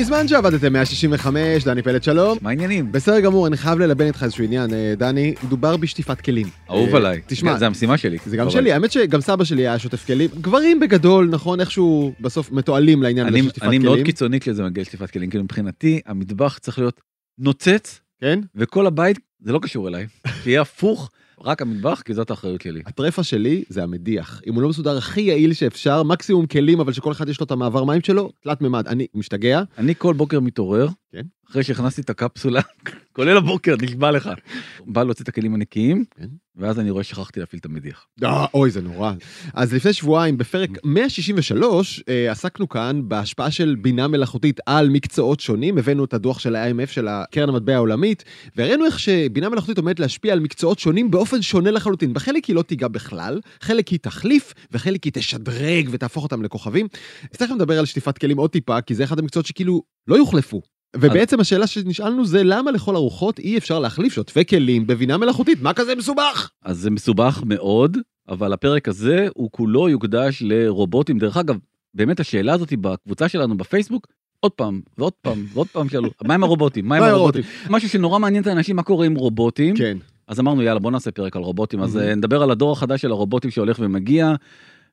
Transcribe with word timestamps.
מזמן 0.00 0.28
שעבדתם 0.28 0.72
165, 0.72 1.64
דני 1.64 1.82
פלד 1.82 2.02
שלום. 2.02 2.38
מה 2.40 2.50
העניינים? 2.50 2.92
בסדר 2.92 3.20
גמור, 3.20 3.46
אני 3.46 3.56
חייב 3.56 3.78
ללבן 3.78 4.06
איתך 4.06 4.22
איזשהו 4.22 4.44
עניין, 4.44 4.74
אה, 4.74 4.94
דני, 4.96 5.34
מדובר 5.44 5.76
בשטיפת 5.76 6.20
כלים. 6.20 6.46
אהוב 6.70 6.88
אה, 6.88 6.96
עליי. 6.96 7.20
תשמע, 7.26 7.58
זה 7.58 7.66
המשימה 7.66 7.98
שלי. 7.98 8.18
זה 8.26 8.36
גם 8.36 8.50
שלי, 8.50 8.72
האמת 8.72 8.92
שגם 8.92 9.20
סבא 9.20 9.44
שלי 9.44 9.62
היה 9.62 9.78
שוטף 9.78 10.06
כלים. 10.06 10.30
גברים 10.40 10.80
בגדול, 10.80 11.28
נכון, 11.30 11.60
איכשהו 11.60 12.12
בסוף 12.20 12.52
מתועלים 12.52 13.02
לעניין 13.02 13.26
הזה 13.26 13.36
אני, 13.36 13.42
של 13.42 13.48
שטיפת 13.48 13.66
אני 13.66 13.70
כלים. 13.78 13.82
מאוד 13.82 13.98
קיצוני 14.04 14.40
כשזה 14.40 14.62
מגיע 14.62 14.82
לשטיפת 14.82 15.10
כלים, 15.10 15.30
כאילו 15.30 15.44
מבחינתי 15.44 16.00
המטבח 16.06 16.58
צריך 16.58 16.78
להיות 16.78 17.00
נוצץ, 17.38 18.00
כן? 18.20 18.40
וכל 18.54 18.86
הבית, 18.86 19.18
זה 19.40 19.52
לא 19.52 19.58
קשור 19.62 19.88
אליי, 19.88 20.06
שיהיה 20.42 20.60
הפוך, 20.60 21.10
רק 21.44 21.62
המטבח, 21.62 22.02
כי 22.04 22.14
זאת 22.14 22.30
האחריות 22.30 22.60
שלי. 22.60 22.82
הטרפה 22.86 23.22
שלי 23.22 23.64
זה 23.68 23.82
המדיח. 23.82 24.40
אם 24.46 24.54
הוא 24.54 24.62
לא 24.62 24.68
מסודר 24.68 24.96
הכי 24.96 25.20
יעיל 25.20 25.52
שאפשר, 25.52 26.02
מקסימום 26.02 26.46
כלים, 26.46 26.80
אבל 26.80 26.92
שכל 26.92 27.12
אחד 27.12 27.28
יש 27.28 27.40
לו 27.40 27.46
את 27.46 27.50
המעבר 27.50 27.84
מים 27.84 28.00
שלו, 28.00 28.30
תלת 28.40 28.60
מימד. 28.60 28.88
אני 28.88 29.06
משתגע. 29.14 29.62
אני 29.78 29.94
כל 29.98 30.14
בוקר 30.14 30.40
מתעורר, 30.40 30.88
כן. 31.12 31.22
אחרי 31.50 31.62
שהכנסתי 31.62 32.00
את 32.00 32.10
הקפסולה, 32.10 32.60
כולל 33.16 33.36
הבוקר, 33.36 33.74
נשבע 33.82 34.10
לך. 34.10 34.30
בא 34.86 35.02
להוציא 35.02 35.22
את 35.22 35.28
הכלים 35.28 35.54
הנקיים, 35.54 36.04
כן. 36.16 36.28
ואז 36.56 36.80
אני 36.80 36.90
רואה 36.90 37.04
ששכחתי 37.04 37.40
להפעיל 37.40 37.60
את 37.60 37.64
המדיח. 37.64 38.06
אה, 38.24 38.46
אוי, 38.54 38.70
זה 38.70 38.80
נורא. 38.80 39.12
אז 39.54 39.74
לפני 39.74 39.92
שבועיים, 39.92 40.38
בפרק 40.38 40.70
163, 40.84 42.02
אה, 42.08 42.30
עסקנו 42.30 42.68
כאן 42.68 43.00
בהשפעה 43.08 43.50
של 43.50 43.76
בינה 43.80 44.08
מלאכותית 44.08 44.60
על 44.66 44.88
מקצועות 44.88 45.40
שונים. 45.40 45.78
הבאנו 45.78 46.04
את 46.04 46.14
הדוח 46.14 46.38
של 46.38 46.56
ה-IMF, 46.56 46.86
של 46.86 47.08
הקרן 47.08 47.48
המטבע 47.48 47.74
העולמית, 47.74 48.24
והראינו 48.56 48.86
איך 48.86 48.98
שבינה 48.98 49.48
מלאכותית 49.48 49.78
עומדת 49.78 50.00
להשפיע 50.00 50.32
על 50.32 50.40
מקצועות 50.40 50.78
שונים 50.78 51.10
באופן 51.10 51.42
שונה 51.42 51.70
לחלוטין. 51.70 52.12
בחלק 52.14 52.44
היא 52.44 52.56
לא 52.56 52.62
תיגע 52.62 52.88
בכלל, 52.88 53.40
חלק 53.60 53.88
היא 53.88 53.98
תחליף, 53.98 54.54
וחלק 54.72 55.04
היא 55.04 55.12
תשדרג 55.12 55.88
ותהפוך 55.90 56.24
אותם 56.24 56.42
לכוכבים. 56.42 56.88
אז 57.32 57.38
תכף 57.38 57.50
נדבר 57.50 57.78
על 57.78 57.84
שטיפת 57.84 58.18
כלים 58.18 58.38
עוד 58.38 58.50
טיפה, 58.50 58.80
כי 58.80 58.94
זה 58.94 59.04
אחד 59.04 59.18
המקצועות 59.18 59.46
שכאילו 59.46 59.82
לא 60.08 60.16
יוחלפו. 60.16 60.62
ובעצם 60.96 61.40
השאלה 61.40 61.66
שנשאלנו 61.66 62.26
זה 62.26 62.42
למה 62.44 62.70
לכל 62.70 62.94
הרוחות 62.94 63.38
אי 63.38 63.58
אפשר 63.58 63.78
להחליף 63.78 64.12
שוטפי 64.12 64.44
כלים 64.44 64.86
בבינה 64.86 65.16
מלאכותית? 65.16 65.62
מה 65.62 65.72
כזה 65.72 65.94
מסובך? 65.94 66.50
אז 66.64 66.78
זה 66.78 66.90
מסובך 66.90 67.42
מאוד, 67.46 67.96
אבל 68.28 68.52
הפרק 68.52 68.88
הזה 68.88 69.28
הוא 69.34 69.48
כולו 69.52 69.88
יוקדש 69.88 70.42
לרובוטים. 70.46 71.18
דרך 71.18 71.36
אגב, 71.36 71.56
באמת 71.94 72.20
השאלה 72.20 72.52
הזאת 72.52 72.72
בקבוצה 72.80 73.28
שלנו 73.28 73.56
בפייסבוק, 73.56 74.06
עוד 74.40 74.52
פעם 74.52 74.80
ועוד 74.98 75.12
פעם 75.22 75.44
ועוד 75.52 75.66
פעם 75.66 75.88
שאלו, 75.88 76.10
מה 76.24 76.34
עם 76.34 76.44
הרובוטים? 76.44 76.88
מה 76.88 76.96
עם 76.96 77.02
הרובוטים? 77.02 77.42
משהו 77.70 77.88
שנורא 77.88 78.18
מעניין 78.18 78.42
את 78.42 78.46
האנשים, 78.46 78.76
מה 78.76 78.82
קורה 78.82 79.06
עם 79.06 79.14
רובוטים. 79.14 79.76
כן. 79.76 79.98
אז 80.28 80.40
אמרנו 80.40 80.62
יאללה 80.62 80.80
בוא 80.80 80.90
נעשה 80.90 81.10
פרק 81.10 81.36
על 81.36 81.42
רובוטים, 81.42 81.80
אז 81.82 81.96
Mhm. 81.96 82.00
אה, 82.00 82.14
נדבר 82.14 82.42
על 82.42 82.50
הדור 82.50 82.72
החדש 82.72 83.02
של 83.02 83.10
הרובוטים 83.10 83.50
שהולך 83.50 83.76
ומגיע. 83.80 84.34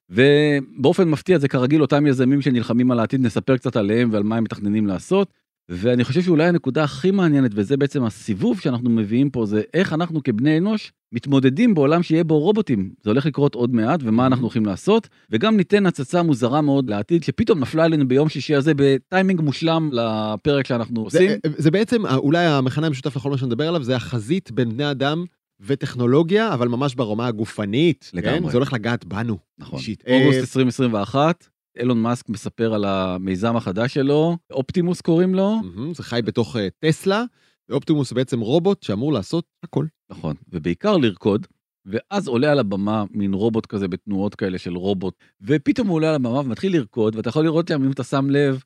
ובאופן 0.09 1.09
מפתיע 1.09 1.37
זה 1.37 1.47
כרגיל 1.47 1.81
אותם 1.81 2.07
יזמים 2.07 2.41
שנלחמים 2.41 2.91
על 2.91 2.99
העתיד, 2.99 3.21
נספר 3.21 3.57
קצת 3.57 3.75
עליהם 3.75 4.09
ועל 4.11 4.23
מה 4.23 4.37
הם 4.37 4.43
מתכננים 4.43 4.87
לעשות. 4.87 5.33
ואני 5.69 6.03
חושב 6.03 6.21
שאולי 6.21 6.47
הנקודה 6.47 6.83
הכי 6.83 7.11
מעניינת, 7.11 7.51
וזה 7.53 7.77
בעצם 7.77 8.03
הסיבוב 8.03 8.59
שאנחנו 8.59 8.89
מביאים 8.89 9.29
פה, 9.29 9.45
זה 9.45 9.61
איך 9.73 9.93
אנחנו 9.93 10.23
כבני 10.23 10.57
אנוש 10.57 10.91
מתמודדים 11.11 11.73
בעולם 11.73 12.03
שיהיה 12.03 12.23
בו 12.23 12.39
רובוטים. 12.39 12.91
זה 13.03 13.09
הולך 13.09 13.25
לקרות 13.25 13.55
עוד 13.55 13.73
מעט, 13.75 13.99
ומה 14.03 14.27
אנחנו 14.27 14.43
הולכים 14.43 14.65
לעשות, 14.65 15.09
וגם 15.29 15.57
ניתן 15.57 15.85
הצצה 15.85 16.23
מוזרה 16.23 16.61
מאוד 16.61 16.89
לעתיד, 16.89 17.23
שפתאום 17.23 17.59
נפלה 17.59 17.83
עלינו 17.83 18.07
ביום 18.07 18.29
שישי 18.29 18.55
הזה 18.55 18.71
בטיימינג 18.75 19.41
מושלם 19.41 19.89
לפרק 19.93 20.67
שאנחנו 20.67 21.09
זה, 21.09 21.19
עושים. 21.19 21.39
זה 21.57 21.71
בעצם 21.71 22.05
אה, 22.05 22.15
אולי 22.15 22.45
המכנה 22.45 22.87
המשותף 22.87 23.15
לכל 23.15 23.29
מה 23.29 23.37
שנדבר 23.37 23.67
עליו 23.67 23.83
זה 23.83 23.95
החזית 23.95 24.51
בין 24.51 24.69
בני 24.69 24.91
אדם 24.91 25.25
וטכנולוגיה 25.59 26.53
אבל 26.53 26.67
ממש 26.67 26.95
ברמה 26.95 27.27
הגופנית. 27.27 28.11
לגמרי. 28.13 28.39
כן? 28.39 28.49
זה 28.49 28.57
הולך 28.57 28.73
לגעת 28.73 29.05
בנו. 29.05 29.37
נכון. 29.59 29.79
אישית. 29.79 30.03
אוגוסט 30.07 30.37
אה, 30.37 30.41
2021, 30.41 31.47
אילון 31.79 32.01
מאסק 32.01 32.29
מספר 32.29 32.73
על 32.73 32.85
המיזם 32.85 33.55
החדש 33.55 33.93
שלו, 33.93 34.37
אופטימוס 34.51 35.01
קוראים 35.01 35.35
לו. 35.35 35.55
מהמם, 35.63 35.93
זה 35.93 36.03
חי 36.03 36.21
בתוך 36.25 36.55
אה, 36.55 36.67
טסלה. 36.79 37.23
אופטימוס 37.71 38.09
זה 38.09 38.15
בעצם 38.15 38.39
רובוט 38.39 38.83
שאמור 38.83 39.13
לעשות 39.13 39.45
הכל. 39.63 39.85
נכון, 40.09 40.35
ובעיקר 40.49 40.97
לרקוד, 40.97 41.47
ואז 41.85 42.27
עולה 42.27 42.51
על 42.51 42.59
הבמה 42.59 43.03
מין 43.11 43.33
רובוט 43.33 43.65
כזה 43.65 43.87
בתנועות 43.87 44.35
כאלה 44.35 44.57
של 44.57 44.75
רובוט, 44.75 45.13
ופתאום 45.41 45.87
הוא 45.87 45.95
עולה 45.95 46.09
על 46.09 46.15
הבמה 46.15 46.39
ומתחיל 46.39 46.73
לרקוד, 46.73 47.15
ואתה 47.15 47.29
יכול 47.29 47.43
לראות 47.43 47.67
שם, 47.67 47.83
אם 47.83 47.91
אתה 47.91 48.03
שם 48.03 48.29
לב, 48.29 48.63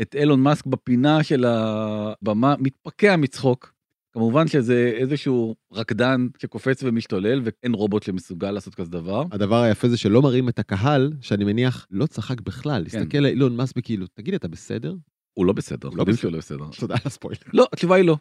את 0.00 0.14
אילון 0.14 0.40
מאסק 0.40 0.66
בפינה 0.66 1.22
של 1.22 1.44
הבמה, 1.44 2.54
מתפקע 2.58 3.16
מצחוק. 3.16 3.72
כמובן 4.12 4.48
שזה 4.48 4.92
איזשהו 4.96 5.54
רקדן 5.72 6.26
שקופץ 6.38 6.82
ומשתולל, 6.82 7.40
ואין 7.44 7.74
רובוט 7.74 8.02
שמסוגל 8.02 8.50
לעשות 8.50 8.74
כזה 8.74 8.90
דבר. 8.90 9.24
הדבר 9.32 9.62
היפה 9.62 9.88
זה 9.88 9.96
שלא 9.96 10.22
מראים 10.22 10.48
את 10.48 10.58
הקהל 10.58 11.12
שאני 11.20 11.44
מניח 11.44 11.86
לא 11.90 12.06
צחק 12.06 12.40
בכלל. 12.40 12.84
כן. 12.90 12.98
הסתכל 12.98 13.18
על 13.18 13.26
אילון 13.26 13.56
מאסק 13.56 13.80
כאילו 13.82 14.06
תגיד 14.14 14.34
אתה 14.34 14.48
בסדר? 14.48 14.94
הוא 15.34 15.46
לא 15.46 15.52
בסדר, 15.52 15.88
לא 15.88 16.02
יודעים 16.02 16.16
בסדר. 16.16 16.20
שהוא 16.20 16.32
לא 16.32 16.38
בסדר. 16.38 16.80
תודה 16.80 16.94
על 16.94 17.00
הספוילר. 17.04 17.40
לא, 17.52 17.66
התשובה 17.72 17.96
היא 17.96 18.04
לא. 18.04 18.16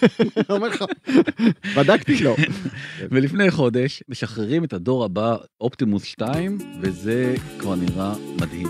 אומר 0.50 0.68
לך, 0.68 0.84
בדקתי 1.76 2.24
לא. 2.24 2.36
ולפני 3.10 3.50
חודש 3.50 4.02
משחררים 4.08 4.64
את 4.64 4.72
הדור 4.72 5.04
הבא, 5.04 5.36
אופטימוס 5.60 6.04
2, 6.04 6.58
וזה 6.80 7.34
כבר 7.58 7.74
נראה 7.74 8.14
מדהים. 8.40 8.68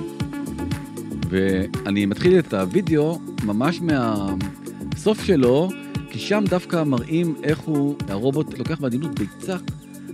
ואני 1.31 2.07
מתחיל 2.07 2.39
את 2.39 2.55
הוידאו 2.55 3.19
ממש 3.45 3.81
מהסוף 3.81 5.25
שלו, 5.25 5.69
כי 6.13 6.19
שם 6.19 6.45
דווקא 6.49 6.83
מראים 6.85 7.35
איך 7.43 7.59
הוא, 7.59 7.97
הרובוט 8.09 8.59
לוקח 8.59 8.81
בעדינות 8.81 9.19
ביצה 9.19 9.57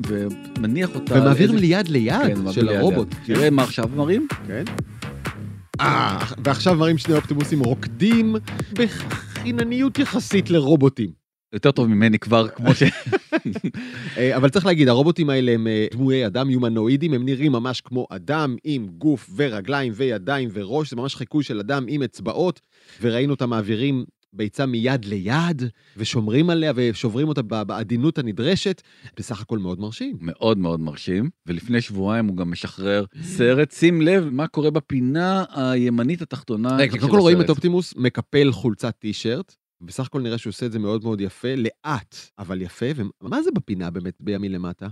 ומניח 0.07 0.95
אותה. 0.95 1.15
ומעביר 1.15 1.51
איזה- 1.51 1.61
מיד 1.61 1.89
ליד 1.89 2.15
כן, 2.27 2.53
של 2.53 2.65
ליד 2.67 2.77
הרובוט. 2.77 3.09
ליד. 3.29 3.37
תראה 3.37 3.51
מה 3.51 3.63
עכשיו 3.63 3.89
מראים. 3.97 4.27
כן. 4.47 4.65
אה, 5.81 6.19
ועכשיו 6.45 6.75
מראים 6.75 6.99
שני 6.99 7.15
אופטימוסים 7.15 7.61
רוקדים 7.61 8.37
בחינניות 8.73 9.99
יחסית 9.99 10.51
לרובוטים. 10.51 11.11
יותר 11.53 11.71
טוב 11.71 11.87
ממני 11.89 12.19
כבר, 12.19 12.49
כמו 12.49 12.75
ש... 12.75 12.83
אה, 14.19 14.37
אבל 14.37 14.49
צריך 14.49 14.67
להגיד, 14.67 14.89
הרובוטים 14.89 15.31
האלה 15.31 15.53
הם 15.53 15.67
אה, 15.67 15.87
דמויי 15.93 16.27
אדם 16.27 16.51
יומנואידים, 16.51 17.13
הם 17.15 17.25
נראים 17.25 17.53
ממש 17.53 17.81
כמו 17.81 18.07
אדם 18.11 18.57
עם 18.65 18.87
גוף 18.99 19.31
ורגליים 19.37 19.93
וידיים 19.97 20.49
וראש, 20.53 20.91
זה 20.91 20.97
ממש 20.97 21.17
חיקוי 21.17 21.45
של 21.45 21.59
אדם 21.61 21.85
עם 21.89 22.03
אצבעות, 22.03 22.61
וראינו 23.03 23.33
אותם 23.33 23.51
מעבירים 23.51 24.05
ביצה 24.33 24.67
מיד 24.67 25.05
ליד, 25.05 25.63
ושומרים 25.97 26.51
עליה 26.51 26.73
ושוברים 26.75 27.29
אותה 27.29 27.43
בעדינות 27.43 28.19
הנדרשת, 28.19 28.83
בסך 29.17 29.41
הכל 29.41 29.59
מאוד 29.59 29.81
מרשים. 29.81 30.17
מאוד 30.21 30.59
מאוד 30.59 30.81
מרשים, 30.81 31.31
ולפני 31.47 31.81
שבועיים 31.81 32.27
הוא 32.27 32.37
גם 32.37 32.51
משחרר 32.51 33.05
סרט, 33.23 33.73
שים 33.73 34.03
לב 34.03 34.29
מה 34.29 34.47
קורה 34.47 34.71
בפינה 34.71 35.45
הימנית 35.55 36.23
התחתונה. 36.23 36.77
רגע, 36.77 36.99
קודם 36.99 37.13
כל 37.13 37.19
רואים. 37.19 37.41
את 37.41 37.51
אופטימוס 37.51 37.95
מקפל 37.97 38.53
חולצת 38.53 38.95
טישרט, 38.99 39.55
בסך 39.81 40.07
הכל 40.07 40.21
נראה 40.21 40.39
שהוא 40.39 40.51
עושה 40.51 40.67
את 40.67 40.73
זה 40.73 40.79
מאוד 40.79 41.05
מאוד 41.05 41.21
יפה, 41.21 41.55
לאט, 41.55 42.17
אבל 42.39 42.63
יפה, 42.63 42.87
ומה 43.23 43.43
זה 43.43 43.51
בפינה 43.51 43.91
באמת 43.91 44.15
בימי 44.21 44.49
למטה? 44.49 44.89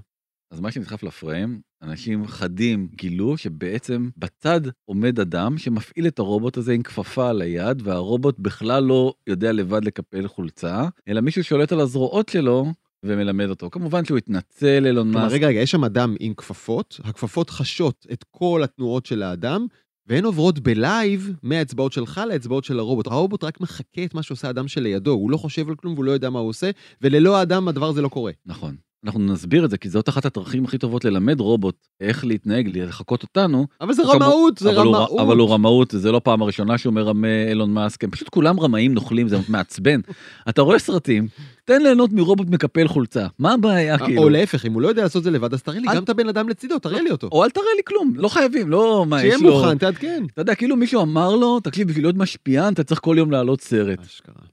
אז 0.51 0.61
מה 0.61 0.71
שנדחף 0.71 1.03
לפריים, 1.03 1.61
אנשים 1.83 2.27
חדים 2.27 2.89
גילו 2.97 3.37
שבעצם 3.37 4.09
בצד 4.17 4.61
עומד 4.85 5.21
אדם 5.21 5.59
שמפעיל 5.59 6.07
את 6.07 6.19
הרובוט 6.19 6.57
הזה 6.57 6.73
עם 6.73 6.83
כפפה 6.83 7.31
על 7.31 7.43
היד, 7.43 7.83
והרובוט 7.85 8.39
בכלל 8.39 8.83
לא 8.83 9.15
יודע 9.27 9.53
לבד 9.53 9.85
לקפל 9.85 10.29
חולצה, 10.29 10.89
אלא 11.09 11.21
מישהו 11.21 11.45
שולט 11.45 11.73
על 11.73 11.81
הזרועות 11.81 12.29
שלו 12.29 12.73
ומלמד 13.03 13.49
אותו. 13.49 13.71
כמובן 13.71 14.05
שהוא 14.05 14.19
התנצל, 14.19 14.87
אילון 14.87 15.11
מאסק. 15.11 15.35
רגע, 15.35 15.49
רגע, 15.49 15.61
יש 15.61 15.71
שם 15.71 15.85
אדם 15.85 16.17
עם 16.21 16.35
כפפות, 16.35 17.01
הכפפות 17.05 17.51
חשות 17.51 18.07
את 18.13 18.25
כל 18.31 18.61
התנועות 18.65 19.07
של 19.07 19.23
האדם, 19.23 19.67
והן 20.07 20.25
עוברות 20.25 20.59
בלייב 20.59 21.33
מהאצבעות 21.43 21.93
שלך 21.93 22.21
לאצבעות 22.29 22.65
של 22.65 22.79
הרובוט. 22.79 23.07
הרובוט 23.07 23.45
רק 23.45 23.61
מחקה 23.61 24.05
את 24.05 24.15
מה 24.15 24.23
שעושה 24.23 24.49
האדם 24.49 24.69
שלידו, 24.69 25.11
הוא 25.11 25.31
לא 25.31 25.37
חושב 25.37 25.69
על 25.69 25.75
כלום 25.75 25.95
והוא 25.95 26.05
לא 26.05 26.11
יודע 26.11 26.31
מה 26.31 26.39
הוא 26.39 26.49
עושה, 26.49 26.71
וללא 27.01 27.37
האדם 27.37 27.69
הדבר 27.69 27.89
הזה 27.89 28.03
לא 28.03 28.09
קורה. 28.09 28.33
נכון. 28.47 28.77
אנחנו 29.04 29.21
נסביר 29.21 29.65
את 29.65 29.71
זה, 29.71 29.78
כי 29.78 29.89
זאת 29.89 30.09
אחת 30.09 30.25
הדרכים 30.27 30.65
הכי 30.65 30.78
טובות 30.78 31.04
ללמד 31.04 31.41
רובוט 31.41 31.77
איך 32.01 32.25
להתנהג, 32.25 32.71
לחקות 32.78 33.22
אותנו. 33.22 33.66
אבל 33.81 33.93
זה 33.95 34.03
רמאות, 34.03 34.59
זה 34.59 34.69
אבל 34.71 34.87
הוא- 34.87 34.97
רמאות. 34.97 35.21
אבל 35.21 35.37
הוא 35.37 35.51
רמאות, 35.51 35.91
זה 35.97 36.13
לא 36.13 36.21
פעם 36.25 36.43
הראשונה 36.43 36.78
שהוא 36.78 36.93
מרמה 36.95 37.28
אילון 37.48 37.72
מאסק, 37.72 38.04
הם 38.04 38.10
פשוט 38.10 38.28
כולם 38.28 38.60
רמאים 38.60 38.95
נוכלים, 38.95 39.28
זה 39.28 39.37
מעצבן. 39.48 40.01
אתה 40.48 40.63
רואה 40.63 40.78
סרטים, 40.78 41.28
תן 41.65 41.83
ליהנות 41.83 42.13
מרובוט 42.13 42.48
מקפל 42.51 42.89
חולצה, 42.89 43.27
מה 43.39 43.53
הבעיה 43.54 43.98
כאילו? 43.98 44.22
או 44.22 44.28
להפך, 44.28 44.66
אם 44.66 44.72
הוא 44.72 44.83
לא 44.83 44.89
יודע 44.89 45.03
לעשות 45.03 45.21
את 45.21 45.25
זה 45.25 45.31
לבד, 45.31 45.54
אז 45.54 45.63
תראה 45.63 45.78
לי 45.78 45.87
גם 45.95 46.04
את 46.04 46.09
הבן 46.09 46.28
אדם 46.28 46.48
לצידו, 46.48 46.78
תראה 46.78 47.03
לי 47.03 47.10
אותו. 47.10 47.28
או 47.33 47.45
אל 47.45 47.51
תראה 47.51 47.66
לי 47.77 47.83
כלום, 47.87 48.13
לא 48.16 48.28
חייבים, 48.28 48.71
לא 48.71 49.04
מה 49.09 49.21
שיהיה 49.21 49.34
יש 49.34 49.43
לו... 49.43 49.53
מוכן, 49.59 49.78
תעדכן. 49.78 50.25
אתה 50.33 50.41
יודע, 50.41 50.54
כאילו 50.54 50.77
מישהו 50.77 51.03
אמר 51.03 51.37
לו, 51.37 51.60
תקשיב, 51.60 51.89
בשביל 51.89 52.04
להיות 52.04 52.16
משפיען 52.16 52.72
אתה 52.72 52.84
צריך 52.84 53.01
כל 53.01 53.15
יום 53.19 53.31
להעלות 53.31 53.60
סרט. 53.60 53.98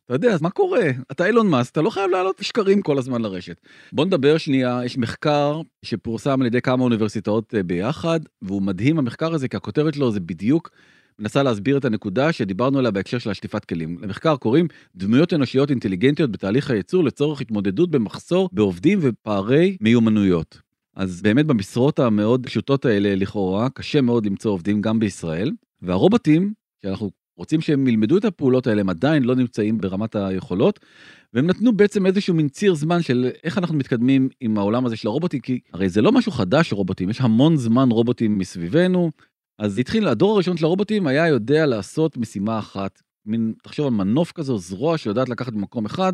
אתה 0.06 0.14
יודע, 0.14 0.34
אז 0.34 0.42
מה 0.42 0.50
קורה? 0.50 0.82
אתה 1.12 1.26
אילון 1.26 1.48
מאסק, 1.48 1.72
אתה 1.72 1.82
לא 1.82 1.90
חייב 1.90 2.12
להעלות 2.12 2.36
שקרים 2.42 2.82
כל 2.82 2.98
הזמן 2.98 3.22
לרשת. 3.22 3.56
בוא 3.94 4.06
נדבר 4.06 4.33
שנייה, 4.38 4.82
יש 4.86 4.98
מחקר 4.98 5.62
שפורסם 5.86 6.42
על 6.42 6.48
ידי 6.48 6.62
כמה 6.62 6.84
אוניברסיטאות 6.84 7.56
אה, 7.56 7.64
ביחד, 7.64 8.20
והוא 8.42 8.62
מדהים 8.62 9.00
המחקר 9.00 9.34
הזה, 9.34 9.48
כי 9.48 9.58
הכותרת 9.58 9.94
שלו 9.94 10.12
זה 10.12 10.20
בדיוק 10.20 10.70
מנסה 11.20 11.44
להסביר 11.44 11.78
את 11.78 11.86
הנקודה 11.86 12.32
שדיברנו 12.32 12.80
עליה 12.80 12.92
בהקשר 12.92 13.18
של 13.18 13.30
השטיפת 13.30 13.66
כלים. 13.66 13.98
למחקר 14.02 14.36
קוראים 14.36 14.68
דמויות 14.96 15.34
אנושיות 15.34 15.70
אינטליגנטיות 15.70 16.32
בתהליך 16.32 16.72
הייצור 16.72 17.04
לצורך 17.04 17.42
התמודדות 17.42 17.92
במחסור 17.92 18.50
בעובדים 18.52 19.00
ופערי 19.02 19.78
מיומנויות. 19.82 20.62
אז 20.96 21.22
באמת 21.22 21.46
במשרות 21.46 22.00
המאוד 22.00 22.46
פשוטות 22.46 22.86
האלה 22.86 23.16
לכאורה, 23.16 23.70
קשה 23.70 24.02
מאוד 24.02 24.26
למצוא 24.26 24.52
עובדים 24.52 24.82
גם 24.82 25.00
בישראל, 25.00 25.52
והרובוטים, 25.82 26.54
שאנחנו 26.82 27.12
רוצים 27.38 27.62
שהם 27.62 27.88
ילמדו 27.88 28.18
את 28.18 28.26
הפעולות 28.26 28.68
האלה, 28.68 28.82
הם 28.82 28.90
עדיין 28.90 29.24
לא 29.24 29.36
נמצאים 29.36 29.78
ברמת 29.78 30.16
היכולות, 30.16 30.80
והם 31.34 31.48
נתנו 31.48 31.74
בעצם 31.74 32.06
איזשהו 32.06 32.36
מין 32.36 32.50
ציר 32.50 32.74
זמן 32.74 33.02
של 33.02 33.30
איך 33.44 33.58
אנחנו 33.58 33.76
מתקדמים 33.76 34.30
עם 34.40 34.58
העולם 34.58 34.86
הזה 34.86 34.96
של 34.96 35.08
הרובוטים, 35.08 35.40
כי 35.40 35.60
הרי 35.74 35.90
זה 35.90 36.02
לא 36.02 36.12
משהו 36.12 36.32
חדש 36.32 36.74
רובוטים, 36.74 37.10
יש 37.10 37.22
המון 37.22 37.58
זמן 37.58 37.92
רובוטים 37.92 38.38
מסביבנו, 38.38 39.12
אז 39.60 39.80
התחיל, 39.80 40.08
הדור 40.08 40.32
הראשון 40.34 40.58
של 40.58 40.66
הרובוטים 40.66 41.08
היה 41.08 41.28
יודע 41.28 41.66
לעשות 41.66 42.18
משימה 42.18 42.60
אחת, 42.60 43.02
מין, 43.26 43.54
תחשוב 43.64 43.86
על 43.86 43.94
מנוף 43.94 44.32
כזו, 44.32 44.58
זרוע 44.58 44.98
שיודעת 44.98 45.30
לקחת 45.30 45.54
ממקום 45.54 45.86
אחד 45.86 46.14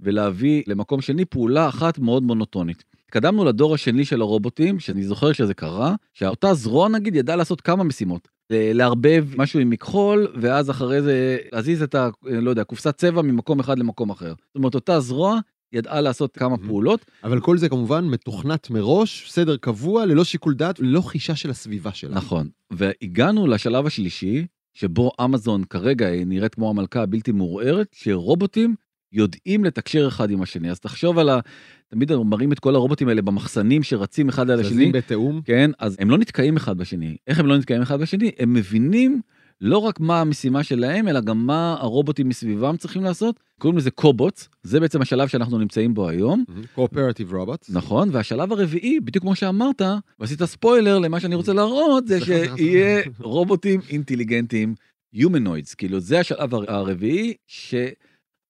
ולהביא 0.00 0.62
למקום 0.66 1.00
שני 1.00 1.24
פעולה 1.24 1.68
אחת 1.68 1.98
מאוד 1.98 2.22
מונוטונית. 2.22 2.84
התקדמנו 3.04 3.44
לדור 3.44 3.74
השני 3.74 4.04
של 4.04 4.20
הרובוטים, 4.20 4.80
שאני 4.80 5.04
זוכר 5.04 5.32
שזה 5.32 5.54
קרה, 5.54 5.94
שאותה 6.14 6.54
זרוע 6.54 6.88
נגיד 6.88 7.14
ידעה 7.14 7.36
לעשות 7.36 7.60
כמה 7.60 7.84
משימות. 7.84 8.28
לערבב 8.50 9.26
משהו 9.36 9.60
עם 9.60 9.70
מכחול, 9.70 10.28
ואז 10.40 10.70
אחרי 10.70 11.02
זה 11.02 11.36
להזיז 11.52 11.82
את 11.82 11.94
ה... 11.94 12.08
לא 12.22 12.50
יודע, 12.50 12.64
קופסת 12.64 12.96
צבע 12.96 13.22
ממקום 13.22 13.60
אחד 13.60 13.78
למקום 13.78 14.10
אחר. 14.10 14.34
זאת 14.46 14.56
אומרת, 14.56 14.74
אותה 14.74 15.00
זרוע 15.00 15.38
ידעה 15.72 16.00
לעשות 16.00 16.36
כמה 16.36 16.56
פעולות. 16.58 17.04
אבל 17.24 17.40
כל 17.40 17.58
זה 17.58 17.68
כמובן 17.68 18.04
מתוכנת 18.04 18.70
מראש, 18.70 19.30
סדר 19.30 19.56
קבוע, 19.56 20.06
ללא 20.06 20.24
שיקול 20.24 20.54
דעת, 20.54 20.80
ללא 20.80 21.00
חישה 21.00 21.36
של 21.36 21.50
הסביבה 21.50 21.92
שלה. 21.92 22.14
נכון, 22.14 22.48
והגענו 22.70 23.46
לשלב 23.46 23.86
השלישי, 23.86 24.46
שבו 24.74 25.10
אמזון 25.24 25.64
כרגע 25.64 26.06
נראית 26.26 26.54
כמו 26.54 26.70
המלכה 26.70 27.02
הבלתי 27.02 27.32
מעורערת, 27.32 27.88
שרובוטים 27.92 28.74
יודעים 29.12 29.64
לתקשר 29.64 30.08
אחד 30.08 30.30
עם 30.30 30.42
השני. 30.42 30.70
אז 30.70 30.80
תחשוב 30.80 31.18
על 31.18 31.28
ה... 31.28 31.40
תמיד 31.88 32.12
מראים 32.16 32.52
את 32.52 32.58
כל 32.58 32.74
הרובוטים 32.74 33.08
האלה 33.08 33.22
במחסנים 33.22 33.82
שרצים 33.82 34.28
אחד 34.28 34.50
על 34.50 34.60
השני. 34.60 34.72
זזים 34.72 34.92
בתיאום. 34.92 35.40
כן, 35.44 35.70
אז 35.78 35.96
הם 35.98 36.10
לא 36.10 36.18
נתקעים 36.18 36.56
אחד 36.56 36.78
בשני. 36.78 37.16
איך 37.26 37.40
הם 37.40 37.46
לא 37.46 37.58
נתקעים 37.58 37.82
אחד 37.82 38.00
בשני? 38.00 38.30
הם 38.38 38.54
מבינים 38.54 39.20
לא 39.60 39.78
רק 39.78 40.00
מה 40.00 40.20
המשימה 40.20 40.62
שלהם, 40.62 41.08
אלא 41.08 41.20
גם 41.20 41.46
מה 41.46 41.76
הרובוטים 41.80 42.28
מסביבם 42.28 42.76
צריכים 42.76 43.04
לעשות. 43.04 43.40
קוראים 43.58 43.78
לזה 43.78 43.90
cobots, 43.90 44.48
זה 44.62 44.80
בעצם 44.80 45.02
השלב 45.02 45.28
שאנחנו 45.28 45.58
נמצאים 45.58 45.94
בו 45.94 46.08
היום. 46.08 46.44
cooperative 46.74 47.34
robots. 47.34 47.70
נכון, 47.70 48.08
והשלב 48.12 48.52
הרביעי, 48.52 49.00
בדיוק 49.00 49.22
כמו 49.22 49.34
שאמרת, 49.34 49.82
ועשית 50.20 50.44
ספוילר 50.44 50.98
למה 50.98 51.20
שאני 51.20 51.34
רוצה 51.34 51.52
להראות, 51.52 52.06
זה 52.06 52.20
שיהיה 52.20 53.02
רובוטים 53.20 53.80
אינטליגנטיים, 53.90 54.74
Humanoids, 55.14 55.74
כאילו 55.78 56.00
זה 56.00 56.20
השלב 56.20 56.54
הרביעי, 56.54 57.34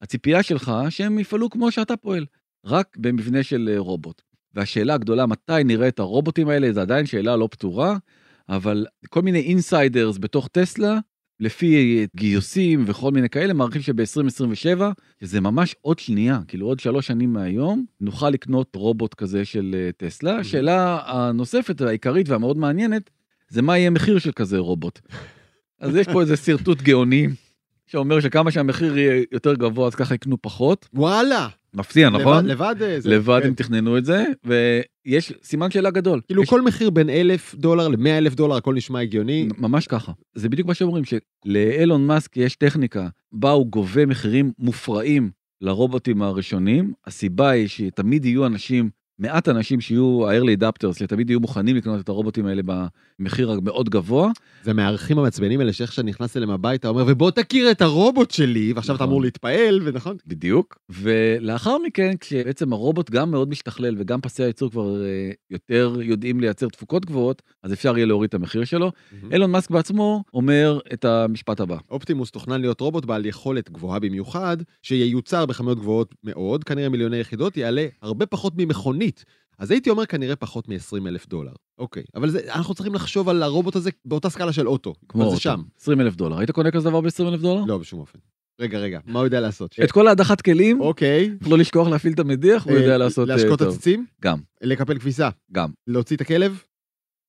שהציפייה 0.01 0.43
שלך 0.43 0.73
שהם 0.91 1.19
יפעלו 1.19 1.51
כמו 1.51 1.71
שאתה 1.73 1.97
פועל, 1.97 2.27
רק 2.65 2.97
במבנה 2.97 3.43
של 3.43 3.75
רובוט. 3.79 4.23
והשאלה 4.55 4.95
הגדולה, 4.95 5.27
מתי 5.27 5.65
נראה 5.65 5.89
את 5.89 5.99
הרובוטים 5.99 6.49
האלה, 6.49 6.73
זה 6.73 6.81
עדיין 6.81 7.07
שאלה 7.07 7.37
לא 7.37 7.49
פתורה. 7.51 7.97
אבל 8.49 8.87
כל 9.09 9.23
מיני 9.23 9.41
insiders 9.41 10.19
בתוך 10.19 10.49
טסלה, 10.49 10.99
לפי 11.41 12.07
גיוסים 12.17 12.85
וכל 12.87 13.13
מיני 13.13 13.29
כאלה, 13.29 13.53
מעריכים 13.53 13.83
שב-2027, 13.83 14.83
שזה 15.21 15.41
ממש 15.41 15.77
עוד 15.81 15.99
שנייה, 15.99 16.41
כאילו 16.49 16.67
עוד 16.67 16.81
שלוש 16.81 17.07
שנים 17.07 17.33
מהיום, 17.33 17.85
נוכל 18.01 18.31
לקנות 18.31 18.77
רובוט 18.77 19.15
כזה 19.15 19.45
של 19.45 19.75
אה, 19.79 19.91
טסלה. 19.97 20.37
השאלה 20.37 21.01
הנוספת, 21.07 21.81
העיקרית 21.81 22.29
והמאוד 22.29 22.59
מעניינת, 22.59 23.11
זה 23.49 23.63
מה 23.63 23.79
יהיה 23.79 23.91
מחיר 23.91 24.19
של 24.19 24.33
כזה 24.33 24.59
רובוט. 24.59 25.01
אז 25.81 25.97
יש 25.97 26.07
פה 26.09 26.21
איזה 26.21 26.37
שרטוט 26.37 26.83
גאוני, 26.83 27.29
שאומר 27.89 28.21
שכמה 28.21 28.51
שהמחיר 28.51 28.99
יהיה 28.99 29.23
יותר 29.33 29.55
גבוה, 29.55 29.87
אז 29.87 29.95
ככה 29.95 30.15
יקנו 30.15 30.43
פחות. 30.43 30.89
וואלה. 30.95 31.49
מפתיע, 31.75 32.11
נכון? 32.11 32.47
לבד 32.47 32.75
זה. 32.99 33.11
לבד 33.11 33.41
הם 33.45 33.55
תכננו 33.55 33.99
את 33.99 34.05
זה, 34.05 34.25
ויש 34.45 35.33
סימן 35.43 35.71
שאלה 35.71 35.91
גדול. 35.91 36.21
כאילו 36.27 36.47
כל 36.47 36.63
מחיר 36.63 36.91
בין 36.91 37.11
אלף 37.11 37.55
דולר 37.55 37.89
למאה 37.89 38.19
אלף 38.19 38.35
דולר, 38.35 38.57
הכל 38.57 38.75
נשמע 38.75 39.01
הגיוני. 39.01 39.49
ממש 39.59 39.87
ככה. 39.87 40.13
זה 40.35 40.49
בדיוק 40.49 40.69
מה 40.69 40.75
שאומרים, 40.75 41.05
שלאילון 41.05 42.07
מאסק 42.07 42.37
יש 42.37 42.57
טכניקה, 42.57 43.09
בה 43.33 43.51
הוא 43.51 43.67
גובה 43.67 44.07
מחירים 44.07 44.53
מופרעים 44.59 45.31
לרובוטים 45.61 46.23
הראשונים. 46.23 46.93
הסיבה 47.07 47.51
היא 47.51 47.69
שתמיד 47.69 48.25
יהיו 48.25 48.47
אנשים 48.47 48.91
מעט 49.19 49.49
אנשים 49.49 49.81
שיהיו 49.81 50.29
ה-early 50.29 50.61
adapters, 50.61 50.99
שתמיד 50.99 51.31
יהיו 51.31 51.41
מוכנים 51.41 51.77
לקנות 51.77 52.01
את 52.01 52.09
הרובוטים 52.09 52.47
האלה 52.47 52.63
במחיר 53.19 53.51
המאוד 53.51 53.89
גבוה. 53.89 54.31
זה 54.63 54.73
מהערכים 54.73 55.19
המעצבנים 55.19 55.61
האלה 55.61 55.73
שאיך 55.73 55.93
שאני 55.93 56.11
נכנס 56.11 56.37
אליהם 56.37 56.51
הביתה, 56.51 56.89
אומר 56.89 57.05
ובוא 57.07 57.31
תכיר 57.31 57.71
את 57.71 57.83
הרובוט 57.83 58.31
שלי, 58.31 58.73
ועכשיו 58.73 58.97
אתה 58.97 59.05
נכון. 59.05 59.13
אמור 59.13 59.23
להתפעל, 59.23 59.81
ונכון? 59.85 60.17
בדיוק. 60.27 60.79
ולאחר 60.91 61.77
מכן, 61.87 62.13
כשבעצם 62.21 62.73
הרובוט 62.73 63.11
גם 63.11 63.31
מאוד 63.31 63.49
משתכלל 63.49 63.95
וגם 63.99 64.21
פסי 64.21 64.43
הייצור 64.43 64.71
כבר 64.71 65.05
אה, 65.05 65.31
יותר 65.51 65.97
יודעים 66.03 66.41
לייצר 66.41 66.69
תפוקות 66.69 67.07
גבוהות, 67.07 67.43
אז 67.63 67.73
אפשר 67.73 67.97
יהיה 67.97 68.07
להוריד 68.07 68.29
את 68.29 68.35
המחיר 68.35 68.65
שלו. 68.65 68.93
אילון 69.33 69.51
מאסק 69.51 69.71
בעצמו 69.71 70.25
אומר 70.35 70.79
את 70.93 71.05
המשפט 71.05 71.61
הבא. 71.61 71.77
אופטימוס 71.91 72.31
תוכנן 72.31 72.61
להיות 72.61 72.81
רובוט 72.81 73.05
בעל 73.05 73.27
יכולת 73.27 73.71
גבוהה 73.71 73.99
במיוחד, 73.99 74.57
שייוצר 74.83 75.47
בכמויות 75.47 75.79
גבוהות 75.79 76.15
מאוד, 76.25 76.65
כנראה 76.65 76.89
מיליוני 76.89 77.17
יחידות, 77.17 77.57
יעלה 77.57 77.87
הרבה 78.03 78.27
פחות 78.27 78.53
ממכונית. 78.57 79.08
עולמית. 79.09 79.25
אז 79.59 79.71
הייתי 79.71 79.91
אומר 79.91 80.07
כנראה 80.07 80.37
פחות 80.37 80.69
מ-20 80.69 81.09
אלף 81.09 81.27
דולר. 81.27 81.53
אוקיי, 81.79 82.03
אבל 82.15 82.31
זה, 82.31 82.41
אנחנו 82.55 82.75
צריכים 82.75 82.95
לחשוב 82.95 83.29
על 83.29 83.43
הרובוט 83.43 83.77
הזה 83.77 83.91
באותה 84.05 84.31
סקאלה 84.31 84.53
של 84.53 84.69
אוטו. 84.69 84.95
כמו 85.09 85.23
אוטו, 85.23 85.35
זה 85.35 85.41
שם. 85.41 85.63
20 85.81 86.01
אלף 86.01 86.17
דולר. 86.17 86.39
היית 86.39 86.51
קונה 86.51 86.71
כזה 86.71 86.91
דבר 86.91 87.01
ב-20 87.01 87.29
אלף 87.29 87.41
דולר? 87.41 87.65
לא, 87.65 87.79
בשום 87.79 88.01
אופן. 88.01 88.19
רגע, 88.61 88.79
רגע, 88.79 89.01
מה 89.07 89.19
הוא 89.19 89.27
יודע 89.27 89.41
לעשות? 89.41 89.77
את 89.85 89.93
כל 89.93 90.09
ההדחת 90.09 90.41
כלים, 90.41 90.81
אוקיי. 90.81 91.31
לא 91.47 91.59
לשכוח 91.59 91.89
להפעיל 91.89 92.13
את 92.13 92.19
המדיח, 92.19 92.65
הוא 92.65 92.73
יודע 92.73 92.93
אה, 92.93 92.99
לעשות 92.99 93.31
אה, 93.31 93.37
להשקות 93.37 93.63
עציצים? 93.63 94.07
גם. 94.23 94.39
לקפל 94.63 94.99
כביסה? 94.99 95.29
גם. 95.53 95.71
להוציא 95.87 96.17
את 96.17 96.21
הכלב? 96.21 96.63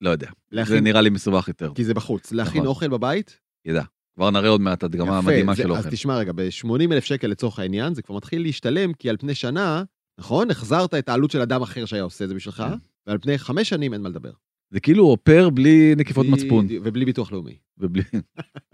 לא 0.02 0.10
יודע. 0.10 0.30
זה 0.64 0.82
נראה 0.82 1.02
לי 1.02 1.10
מסובך 1.10 1.48
יותר. 1.48 1.72
כי 1.76 1.84
זה 1.84 1.94
בחוץ. 1.94 2.32
להכין 2.32 2.62
נכון. 2.62 2.68
אוכל 2.68 2.88
בבית? 2.88 3.40
ידע. 3.66 3.84
כבר 4.16 4.30
נראה 4.30 4.50
עוד 4.50 4.62
מעט 4.62 4.84
הדגמה 4.84 5.18
המדהימה 5.18 5.56
של 5.56 5.72
אוכל. 5.72 5.80
אז 5.80 5.88
תשמע 5.92 6.18
רגע, 6.18 6.32
ב-80 6.36 6.92
אלף 6.92 7.04
שקל 7.04 7.28
לצורך 7.28 7.60
העניין, 7.60 7.94
זה 7.94 8.02
כבר 8.02 8.16
מתחיל 8.16 8.42
להשתלם, 8.42 8.94
כי 8.94 9.10
על 9.10 9.18
פני 9.18 9.36
שנה 9.36 9.84
נכון? 10.20 10.52
החזרת 10.52 10.94
את 10.94 11.10
העלות 11.10 11.32
של 11.32 11.42
אדם 11.42 11.62
אחר 11.62 11.86
שהיה 11.86 12.04
עושה 12.04 12.24
את 12.24 12.30
זה 12.30 12.36
בשבילך, 12.36 12.58
כן. 12.58 12.78
ועל 13.08 13.18
פני 13.18 13.38
חמש 13.38 13.70
שנים 13.70 13.94
אין 13.94 14.02
מה 14.02 14.10
לדבר. 14.10 14.32
זה 14.72 14.80
כאילו 14.80 15.06
אופר 15.06 15.50
בלי 15.50 15.94
נקיפות 15.98 16.26
מצפון. 16.26 16.68
ובלי 16.84 17.06
ביטוח 17.06 17.32
לאומי. 17.32 17.58
ובלי... 17.78 18.04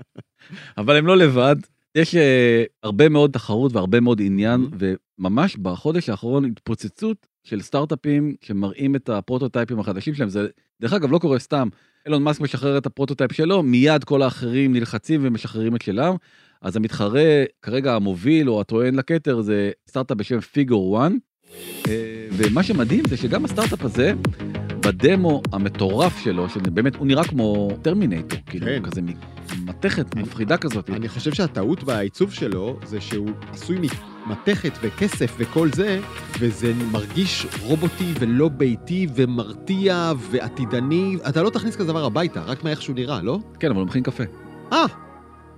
אבל 0.78 0.96
הם 0.96 1.08
לא 1.08 1.18
לבד. 1.18 1.56
יש 1.96 2.16
uh, 2.16 2.18
הרבה 2.84 3.10
מאוד 3.10 3.32
תחרות 3.32 3.74
והרבה 3.74 4.00
מאוד 4.00 4.22
עניין, 4.22 4.68
mm-hmm. 4.72 4.84
וממש 5.20 5.58
בחודש 5.58 6.10
האחרון 6.10 6.46
התפוצצות 6.46 7.28
של 7.44 7.62
סטארט-אפים 7.62 8.36
שמראים 8.42 8.96
את 8.96 9.10
הפרוטוטייפים 9.10 9.80
החדשים 9.80 10.14
שלהם. 10.14 10.30
זה, 10.30 10.48
דרך 10.82 10.94
אגב, 10.94 11.12
לא 11.12 11.20
קורה 11.20 11.40
סתם. 11.40 11.70
אילון 12.06 12.24
מאסק 12.24 12.42
משחרר 12.42 12.78
את 12.78 12.86
ה 12.86 12.90
prototype 12.90 13.32
שלו, 13.32 13.64
מיד 13.64 14.04
כל 14.04 14.22
האחרים 14.22 14.74
נלחצים 14.74 15.22
ומשחררים 15.24 15.76
את 15.76 15.82
שלם. 15.82 16.16
אז 16.62 16.76
המתחרה, 16.76 17.44
כרגע 17.62 17.96
המוביל 17.96 18.50
או 18.50 18.62
הטוען 18.62 18.96
לכתר, 18.96 19.42
זה 19.42 19.72
סטארט-אפ 19.88 20.18
בשם 20.18 20.40
Figure 20.40 20.98
1, 20.98 21.12
אה, 21.12 21.18
ומה 22.32 22.64
שמדהים 22.64 23.04
זה 23.10 23.18
שגם 23.18 23.46
הסטארט-אפ 23.46 23.86
הזה, 23.86 24.14
בדמו 24.80 25.42
המטורף 25.52 26.24
שלו, 26.24 26.50
שבאמת 26.50 26.96
הוא 26.96 27.08
נראה 27.08 27.24
כמו 27.24 27.70
טרמינייטור, 27.82 28.40
כאילו 28.46 28.66
כן. 28.66 28.84
כזה 28.84 29.02
מתכת 29.66 30.16
מפחידה 30.16 30.58
כזאת. 30.58 30.90
אני 30.90 31.10
חושב 31.10 31.34
שהטעות 31.34 31.84
בעיצוב 31.84 32.34
שלו 32.34 32.80
זה 32.86 33.02
שהוא 33.02 33.30
עשוי 33.52 33.78
ממתכת 34.28 34.72
וכסף 34.82 35.36
וכל 35.38 35.70
זה, 35.74 36.00
וזה 36.40 36.74
מרגיש 36.92 37.46
רובוטי 37.62 38.14
ולא 38.20 38.50
ביתי 38.50 39.08
ומרתיע 39.16 40.12
ועתידני. 40.18 41.18
אתה 41.30 41.44
לא 41.44 41.50
תכניס 41.50 41.76
כזה 41.76 41.88
דבר 41.88 42.06
הביתה, 42.06 42.42
רק 42.42 42.64
מאיך 42.64 42.82
שהוא 42.82 42.96
נראה, 42.96 43.22
לא? 43.22 43.40
כן, 43.60 43.68
אבל 43.72 43.80
הוא 43.80 43.88
מכין 43.88 44.04
קפה. 44.04 44.24
אה, 44.74 44.86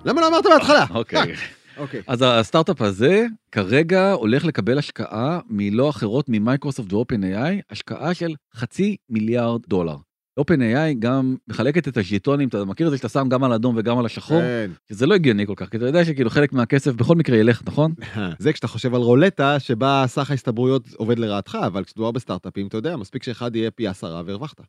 למה 0.06 0.22
לא 0.22 0.27
אמרת 0.27 0.46
בהתחלה? 0.46 0.86
אוקיי. 0.89 1.34
אוקיי. 1.77 2.01
אז 2.07 2.24
הסטארט-אפ 2.27 2.81
הזה 2.81 3.25
כרגע 3.51 4.12
הולך 4.12 4.46
לקבל 4.46 4.77
השקעה 4.77 5.39
מלא 5.50 5.89
אחרות 5.89 6.25
ממייקרוסופט 6.29 6.93
ואופן-איי, 6.93 7.62
השקעה 7.69 8.13
של 8.13 8.36
חצי 8.55 8.96
מיליארד 9.10 9.62
דולר. 9.67 9.96
OpenAI 10.39 10.93
גם 11.00 11.36
מחלקת 11.48 11.88
את 11.88 11.98
הז'יטונים, 11.98 12.48
אתה 12.48 12.65
מכיר 12.65 12.88
את 12.88 12.91
זה 12.91 12.98
שאתה 12.98 13.10
שם 13.10 13.29
גם 13.29 13.43
על 13.43 13.53
אדום 13.53 13.75
וגם 13.77 14.00
על 14.00 14.05
השחור? 14.05 14.41
כן. 14.41 14.72
שזה 14.89 15.05
לא 15.05 15.15
הגיוני 15.15 15.46
כל 15.48 15.53
כך, 15.55 15.69
כי 15.69 15.77
אתה 15.77 15.86
יודע 15.86 16.05
שכאילו 16.05 16.29
חלק 16.29 16.53
מהכסף 16.53 16.93
בכל 16.93 17.15
מקרה 17.15 17.38
ילך, 17.38 17.62
נכון? 17.65 17.93
זה 18.39 18.53
כשאתה 18.53 18.67
חושב 18.67 18.96
על 18.96 19.01
רולטה 19.01 19.60
שבה 19.60 20.03
סך 20.07 20.31
ההסתברויות 20.31 20.93
עובד 20.93 21.19
לרעתך, 21.19 21.57
אבל 21.65 21.84
כשדובר 21.84 22.12
בסטארט-אפים, 22.12 22.67
אתה 22.67 22.77
יודע, 22.77 22.96
מספיק 22.96 23.24
שאחד 23.24 23.55
יהיה 23.55 23.72
פי 23.72 23.88
עשרה 23.88 24.22
והרווחת. 24.25 24.62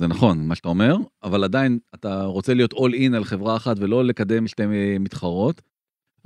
זה 0.00 0.06
נכון, 0.06 0.48
מה 0.48 0.54
שאתה 0.54 0.68
אומר, 0.68 0.96
אבל 1.22 1.44
עדיין 1.44 1.78
אתה 1.94 2.24
רוצה 2.24 2.54
להיות 2.54 2.74
all 2.74 2.92
in 2.92 3.16
על 3.16 3.24
חברה 3.24 3.56
אחת 3.56 3.76
ולא 3.78 4.04
לקדם 4.04 4.46
שתי 4.46 4.62
מתחרות. 5.00 5.62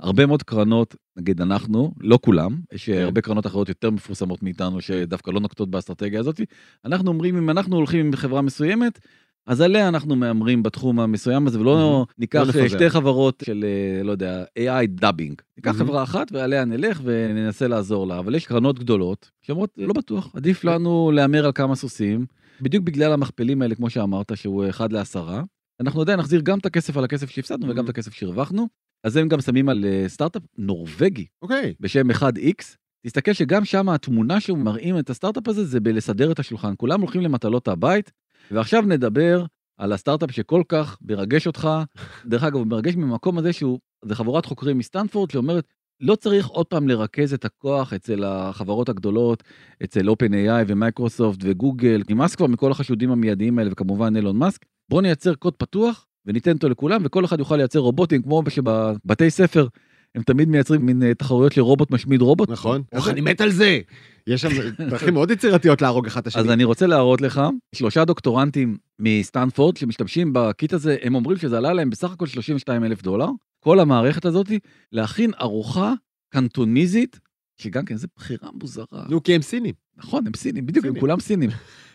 הרבה 0.01 0.25
מאוד 0.25 0.43
קרנות, 0.43 0.95
נגיד 1.17 1.41
אנחנו, 1.41 1.91
לא 1.99 2.19
כולם, 2.21 2.59
יש 2.73 2.85
כן. 2.85 3.01
הרבה 3.01 3.21
קרנות 3.21 3.45
אחרות 3.45 3.69
יותר 3.69 3.89
מפורסמות 3.89 4.43
מאיתנו 4.43 4.81
שדווקא 4.81 5.31
לא 5.31 5.39
נוקטות 5.39 5.71
באסטרטגיה 5.71 6.19
הזאת. 6.19 6.41
אנחנו 6.85 7.07
אומרים, 7.11 7.37
אם 7.37 7.49
אנחנו 7.49 7.75
הולכים 7.75 8.05
עם 8.05 8.15
חברה 8.15 8.41
מסוימת, 8.41 8.99
אז 9.47 9.61
עליה 9.61 9.87
אנחנו 9.87 10.15
מהמרים 10.15 10.63
בתחום 10.63 10.99
המסוים 10.99 11.47
הזה, 11.47 11.59
ולא 11.59 12.05
mm-hmm. 12.09 12.13
ניקח 12.17 12.43
לא 12.55 12.67
שתי 12.67 12.89
חברות 12.89 13.43
של, 13.45 13.65
אה, 13.67 14.03
לא 14.03 14.11
יודע, 14.11 14.43
AI 14.59 14.87
dubbing. 14.87 15.41
ניקח 15.57 15.71
mm-hmm. 15.71 15.77
חברה 15.77 16.03
אחת 16.03 16.31
ועליה 16.31 16.65
נלך 16.65 17.01
וננסה 17.03 17.67
לעזור 17.67 18.07
לה, 18.07 18.19
אבל 18.19 18.35
יש 18.35 18.47
קרנות 18.47 18.79
גדולות 18.79 19.31
שאומרות, 19.41 19.69
לא 19.77 19.93
בטוח, 19.93 20.35
עדיף 20.35 20.63
לנו 20.63 21.11
להמר 21.13 21.45
על 21.45 21.51
כמה 21.51 21.75
סוסים, 21.75 22.25
בדיוק 22.61 22.83
בגלל 22.83 23.13
המכפלים 23.13 23.61
האלה, 23.61 23.75
כמו 23.75 23.89
שאמרת, 23.89 24.31
שהוא 24.35 24.69
אחד 24.69 24.93
לעשרה. 24.93 25.43
אנחנו 25.79 26.01
עדיין 26.01 26.19
נחזיר 26.19 26.41
גם 26.41 26.59
את 26.59 26.65
הכסף 26.65 26.97
על 26.97 27.03
הכסף 27.03 27.29
שהפסדנו 27.29 27.69
וגם 27.69 27.83
את 27.83 27.89
הכסף 27.89 28.13
שהרווחנו. 28.13 28.67
אז 29.03 29.17
הם 29.17 29.27
גם 29.27 29.41
שמים 29.41 29.69
על 29.69 29.85
אה, 29.85 30.03
סטארט-אפ 30.07 30.43
נורבגי 30.57 31.25
אוקיי. 31.41 31.73
בשם 31.79 32.11
1X. 32.11 32.75
תסתכל 33.05 33.33
שגם 33.33 33.65
שם 33.65 33.89
התמונה 33.89 34.39
שהוא 34.39 34.57
מראים 34.57 34.99
את 34.99 35.09
הסטארט-אפ 35.09 35.47
הזה 35.47 35.65
זה 35.65 35.79
בלסדר 35.79 36.31
את 36.31 36.39
השולחן. 36.39 36.73
כולם 36.77 37.01
הולכים 37.01 37.21
למטלות 37.21 37.67
הבית, 37.67 38.11
ועכשיו 38.51 38.81
נדבר 38.81 39.45
על 39.77 39.93
הסטארט-אפ 39.93 40.31
שכל 40.31 40.63
כך 40.69 40.97
מרגש 41.01 41.47
אותך. 41.47 41.69
דרך 42.25 42.43
אגב, 42.43 42.55
הוא 42.55 42.67
מרגש 42.67 42.95
ממקום 42.95 43.37
הזה 43.37 43.53
שהוא, 43.53 43.79
זה 44.05 44.15
חבורת 44.15 44.45
חוקרים 44.45 44.77
מסטנפורד 44.77 45.31
שאומרת, 45.31 45.67
לא 45.99 46.15
צריך 46.15 46.47
עוד 46.47 46.65
פעם 46.65 46.87
לרכז 46.87 47.33
את 47.33 47.45
הכוח 47.45 47.93
אצל 47.93 48.23
החברות 48.23 48.89
הגדולות, 48.89 49.43
אצל 49.83 50.09
OpenAI 50.09 50.63
ומייקרוסופט 50.67 51.39
וגוגל, 51.43 52.01
נמאס 52.09 52.35
כבר 52.35 52.47
מכל 52.47 52.71
החשודים 52.71 53.11
המיידיים 53.11 53.59
האלה 53.59 53.71
וכמובן 53.71 54.15
אילון 54.15 54.37
מאסק. 54.37 54.65
בוא 54.89 55.01
נייצר 55.01 55.35
קוד 55.35 55.53
פתוח 55.55 56.07
וניתן 56.25 56.51
אותו 56.51 56.69
לכולם 56.69 57.01
וכל 57.05 57.25
אחד 57.25 57.39
יוכל 57.39 57.55
לייצר 57.55 57.79
רובוטים 57.79 58.21
כמו 58.21 58.43
שבבתי 58.49 59.29
ספר 59.29 59.67
הם 60.15 60.23
תמיד 60.23 60.49
מייצרים 60.49 60.85
מין 60.85 61.03
אה, 61.03 61.13
תחרויות 61.13 61.51
של 61.51 61.61
רובוט 61.61 61.91
משמיד 61.91 62.21
רובוט. 62.21 62.49
נכון. 62.49 62.83
איך 62.91 63.07
אני 63.07 63.21
מת 63.21 63.41
על 63.41 63.51
זה. 63.51 63.79
יש 64.27 64.41
שם 64.41 64.49
דרכים 64.89 65.13
מאוד 65.13 65.31
יצירתיות 65.31 65.81
להרוג 65.81 66.05
אחד 66.05 66.21
את 66.21 66.27
השני. 66.27 66.41
אז 66.41 66.49
אני 66.49 66.63
רוצה 66.63 66.87
להראות 66.87 67.21
לך 67.21 67.41
שלושה 67.75 68.05
דוקטורנטים 68.05 68.77
מסטנפורד 68.99 69.77
שמשתמשים 69.77 70.33
ב 70.33 70.43
kit 70.43 70.73
הזה, 70.73 70.97
הם 71.01 71.15
אומרים 71.15 71.37
שזה 71.37 71.57
עלה 71.57 71.73
להם 71.73 71.89
בסך 71.89 72.11
הכל 72.11 72.27
32 72.27 72.83
אלף 72.83 73.01
דולר, 73.01 73.27
כל 73.59 73.79
המערכת 73.79 74.25
הזאת, 74.25 74.47
להכין 74.91 75.31
ארוחה 75.41 75.93
קנטוניזית, 76.33 77.19
שגם 77.61 77.85
כן, 77.85 77.95
זו 77.97 78.07
בחירה 78.15 78.49
מוזרה. 78.61 78.85
נו, 79.09 79.23
כי 79.23 79.35
הם 79.35 79.41
סינים. 79.41 79.73
נכון, 79.97 80.27
הם 80.27 80.33
סינים, 80.35 80.65
בדיוק, 80.65 80.85
הם 80.85 80.89
סינים. 80.91 80.99
כולם 81.01 81.19
סינים. 81.19 81.49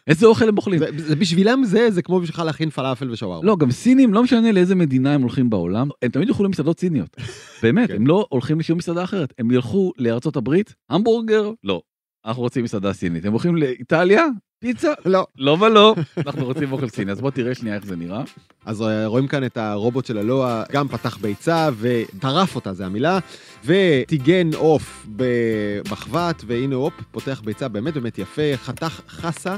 איזה 0.06 0.26
אוכל 0.26 0.48
הם 0.48 0.56
אוכלים? 0.56 0.78
זה- 0.78 0.88
זה 0.96 1.16
בשבילם 1.16 1.64
זה, 1.64 1.90
זה 1.90 2.02
כמו 2.02 2.20
בשבילך 2.20 2.38
להכין 2.38 2.70
פלאפל 2.70 3.10
ושווארמה. 3.10 3.46
לא, 3.46 3.56
גם 3.56 3.70
סינים, 3.70 4.14
לא 4.14 4.22
משנה 4.22 4.52
לאיזה 4.52 4.74
מדינה 4.74 5.14
הם 5.14 5.20
הולכים 5.22 5.50
בעולם, 5.50 5.88
הם 6.02 6.10
תמיד 6.10 6.28
ילכו 6.28 6.44
למסעדות 6.44 6.80
סיניות. 6.80 7.16
באמת, 7.62 7.88
כן. 7.88 7.96
הם 7.96 8.06
לא 8.06 8.26
הולכים 8.30 8.60
לשום 8.60 8.78
מסעדה 8.78 9.04
אחרת. 9.04 9.34
הם 9.38 9.50
ילכו 9.50 9.92
לארצות 9.98 10.36
הברית, 10.36 10.74
המבורגר, 10.90 11.50
לא. 11.64 11.82
אנחנו 12.26 12.42
רוצים 12.42 12.64
מסעדה 12.64 12.92
סינית. 12.92 13.24
הם 13.24 13.32
הולכים 13.32 13.56
לאיטליה, 13.56 14.26
פיצה, 14.58 14.92
לא. 15.04 15.26
לא 15.38 15.56
ולא, 15.60 15.94
אנחנו 16.26 16.44
רוצים 16.44 16.72
אוכל 16.72 16.88
סיני. 16.88 17.12
אז 17.12 17.20
בוא 17.20 17.30
תראה 17.30 17.54
שנייה 17.54 17.76
איך 17.76 17.86
זה 17.86 17.96
נראה. 17.96 18.22
אז 18.64 18.82
אה, 18.82 19.06
רואים 19.06 19.28
כאן 19.28 19.44
את 19.44 19.56
הרובוט 19.56 20.06
של 20.06 20.18
הלואה, 20.18 20.62
גם 20.72 20.88
פתח 20.88 21.16
ביצה 21.16 21.68
וטרף 21.78 22.54
אותה, 22.54 22.72
זה 22.74 22.86
המילה, 22.86 23.18
וטיגן 23.64 24.50
עוף 24.54 25.06
במחבת, 25.16 26.42
והנה 26.46 26.74
הופ, 26.74 26.94
פותח 27.10 27.42
ביצה 27.44 27.68
באמת 27.68 27.94
באמת 27.94 28.18
יפה, 28.18 28.56
חתך 28.56 29.00
חסה. 29.08 29.56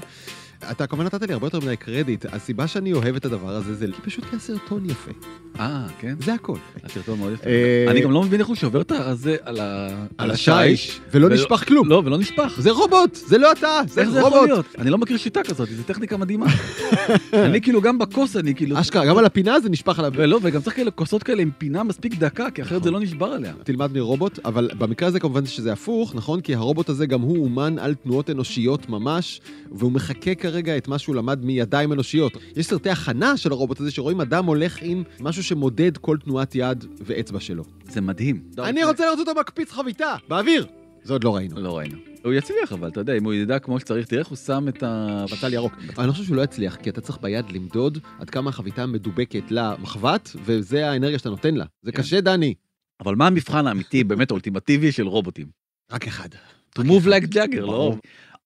אתה 0.70 0.86
כמובן 0.86 1.04
נתת 1.06 1.22
לי 1.22 1.32
הרבה 1.32 1.46
יותר 1.46 1.60
מדי 1.60 1.76
קרדיט, 1.76 2.24
הסיבה 2.32 2.66
שאני 2.66 2.92
אוהב 2.92 3.16
את 3.16 3.24
הדבר 3.24 3.48
הזה 3.50 3.74
זה 3.74 3.86
כי 3.86 4.02
פשוט 4.02 4.24
כי 4.24 4.36
הסרטון 4.36 4.90
יפה, 4.90 5.10
אה, 5.60 5.86
כן? 6.00 6.14
זה 6.24 6.34
הכל. 6.34 6.56
הסרטון 6.84 7.18
מאוד 7.18 7.32
יפה. 7.32 7.46
אה, 7.46 7.84
אני 7.90 8.00
גם 8.00 8.10
לא 8.10 8.22
מבין 8.22 8.40
איך 8.40 8.48
הוא 8.48 8.56
שובר 8.56 8.80
את 8.80 8.92
הזה 8.92 9.36
על 9.42 9.60
ה- 9.60 10.04
על 10.18 10.30
השיש, 10.30 11.00
ולא 11.14 11.28
נשפך 11.28 11.64
כלום. 11.68 11.88
לא, 11.88 12.02
ולא 12.04 12.18
נשפך. 12.18 12.52
זה 12.58 12.70
רובוט, 12.70 13.14
זה 13.14 13.38
לא 13.38 13.52
אתה, 13.52 13.80
זה 13.88 14.00
איך 14.00 14.10
זה 14.10 14.18
יכול 14.18 14.30
רובוט. 14.32 14.48
להיות? 14.48 14.66
אני 14.78 14.90
לא 14.90 14.98
מכיר 14.98 15.16
שיטה 15.16 15.42
כזאת, 15.42 15.68
זו 15.68 15.82
טכניקה 15.86 16.16
מדהימה. 16.16 16.46
אני 17.32 17.60
כאילו 17.60 17.80
גם 17.80 17.98
בכוס 17.98 18.36
אני 18.36 18.54
כאילו... 18.54 18.80
אשכרה, 18.80 19.06
גם 19.06 19.18
על 19.18 19.24
הפינה 19.24 19.60
זה 19.60 19.68
נשפך 19.70 19.98
עליו. 19.98 20.12
ולא, 20.16 20.38
וגם 20.42 20.60
צריך 20.60 20.76
כאלה 20.76 20.90
כוסות 20.90 21.22
כאלה 21.22 21.42
עם 21.42 21.50
פינה 21.58 21.82
מספיק 21.82 22.14
דקה, 22.14 22.50
כי 22.50 22.62
אחרת 22.62 22.82
זה 22.82 22.90
לא 22.90 23.00
נשבר 23.00 23.26
עליה. 23.26 23.52
תלמד 23.64 23.92
מרובוט, 23.92 24.38
אבל 24.44 24.70
במקרה 24.78 25.08
הזה 25.08 25.20
כמובן 25.20 25.46
שזה 25.46 25.72
הפוך, 25.72 26.14
נכון? 26.14 26.40
כי 26.40 26.54
הרובוט 26.54 26.88
הזה 26.88 27.06
גם 27.06 27.20
הוא 27.20 27.44
אומן 27.44 27.78
על 27.78 27.94
תנועות 27.94 28.30
אנושיות 28.30 28.88
ממש, 28.88 29.40
והוא 29.72 29.92
מחקה 29.92 30.34
כרגע 30.50 30.76
את 30.76 30.88
מה 30.88 30.98
שהוא 30.98 31.16
למד 31.16 31.44
מידיים 31.44 31.92
אנושיות. 31.92 32.36
יש 32.56 32.66
סרטי 32.66 32.90
הכנה 32.90 33.36
של 33.36 33.52
הרובוט 33.52 33.80
הזה 33.80 33.90
שרואים 33.90 34.20
אדם 34.20 34.44
הולך 34.44 34.78
עם 34.82 35.02
משהו 35.20 35.44
שמודד 35.44 35.96
כל 35.96 36.16
תנועת 36.24 36.54
יד 36.54 36.84
ואצבע 37.00 37.40
שלו. 37.40 37.64
זה 37.88 38.00
מדהים. 38.00 38.42
אני 38.58 38.84
רוצה 38.84 39.04
לראות 39.04 39.18
אותו 39.18 39.40
מקפיץ 39.40 39.72
חביתה, 39.72 40.16
באוויר! 40.28 40.66
זה 41.02 41.12
עוד 41.12 41.24
לא 41.24 41.36
ראינו. 41.36 41.60
לא 41.60 41.78
ראינו. 41.78 41.98
הוא 42.24 42.32
יצליח 42.32 42.72
אבל, 42.72 42.88
אתה 42.88 43.00
יודע, 43.00 43.16
אם 43.16 43.24
הוא 43.24 43.34
ידע 43.34 43.58
כמו 43.58 43.80
שצריך, 43.80 44.06
תראה 44.06 44.20
איך 44.20 44.28
הוא 44.28 44.36
שם 44.36 44.68
את 44.68 44.82
ה... 44.82 45.24
בצל 45.32 45.52
ירוק. 45.52 45.72
אני 45.98 46.12
חושב 46.12 46.24
שהוא 46.24 46.36
לא 46.36 46.42
יצליח, 46.42 46.76
כי 46.76 46.90
אתה 46.90 47.00
צריך 47.00 47.18
ביד 47.22 47.52
למדוד 47.52 47.98
עד 48.18 48.30
כמה 48.30 48.50
החביתה 48.50 48.86
מדובקת 48.86 49.50
למחבת, 49.50 50.36
וזה 50.44 50.90
האנרגיה 50.90 51.18
שאתה 51.18 51.30
נותן 51.30 51.54
לה. 51.54 51.64
זה 51.82 51.92
כן. 51.92 51.98
קשה, 51.98 52.20
דני. 52.20 52.54
אבל 53.00 53.14
מה 53.14 53.26
המבחן 53.26 53.66
האמיתי, 53.66 54.04
באמת 54.04 54.30
האולטימטיבי 54.30 54.92
של 54.92 55.06
רובוטים? 55.06 55.46
רק 55.92 56.06
אחד. 56.06 56.28
To 56.78 56.82
move 56.82 57.06
like 57.06 57.34
Jagger, 57.34 57.60
לא? 57.60 57.96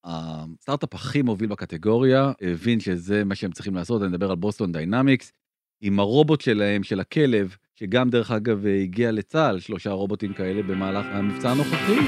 הסטארט-אפ 0.04 0.94
הכי 0.94 1.22
מוביל 1.22 1.48
בקטגוריה, 1.48 2.32
הבין 2.40 2.80
שזה 2.80 3.24
מה 3.24 3.34
שהם 3.34 3.52
צריכים 3.52 3.74
לעשות, 3.74 4.02
אני 4.02 4.08
מדבר 4.10 4.30
על 4.30 4.36
בוסטון 4.36 4.72
דיינמיקס, 4.72 5.32
עם 5.80 6.00
הרובוט 6.00 6.40
שלהם, 6.40 6.82
של 6.82 7.00
הכלב, 7.00 7.56
שגם 7.74 8.10
דרך 8.10 8.30
אגב 8.30 8.66
הגיע 8.66 9.12
לצה"ל, 9.12 9.60
שלושה 9.60 9.90
רובוטים 9.90 10.32
כאלה 10.32 10.62
במהלך 10.62 11.06
המבצע 11.10 11.50
הנוכחי. 11.50 11.98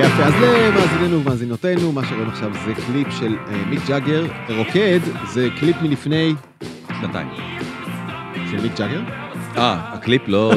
יפה, 0.00 0.24
אז 0.24 0.34
למאזיננו 0.42 1.20
ומאזינותינו, 1.20 1.92
מה 1.92 2.06
שרואים 2.08 2.28
עכשיו 2.28 2.52
זה 2.66 2.74
קליפ 2.86 3.08
של 3.10 3.36
אה, 3.48 3.64
מיק 3.66 3.80
ג'אגר, 3.88 4.26
רוקד, 4.48 5.00
זה 5.34 5.48
קליפ 5.60 5.76
מלפני, 5.82 6.34
שנתיים. 7.00 7.28
של 8.50 8.62
מיק 8.62 8.72
ג'אגר? 8.78 9.25
אה, 9.56 9.92
הקליפ 9.92 10.22
לא... 10.28 10.52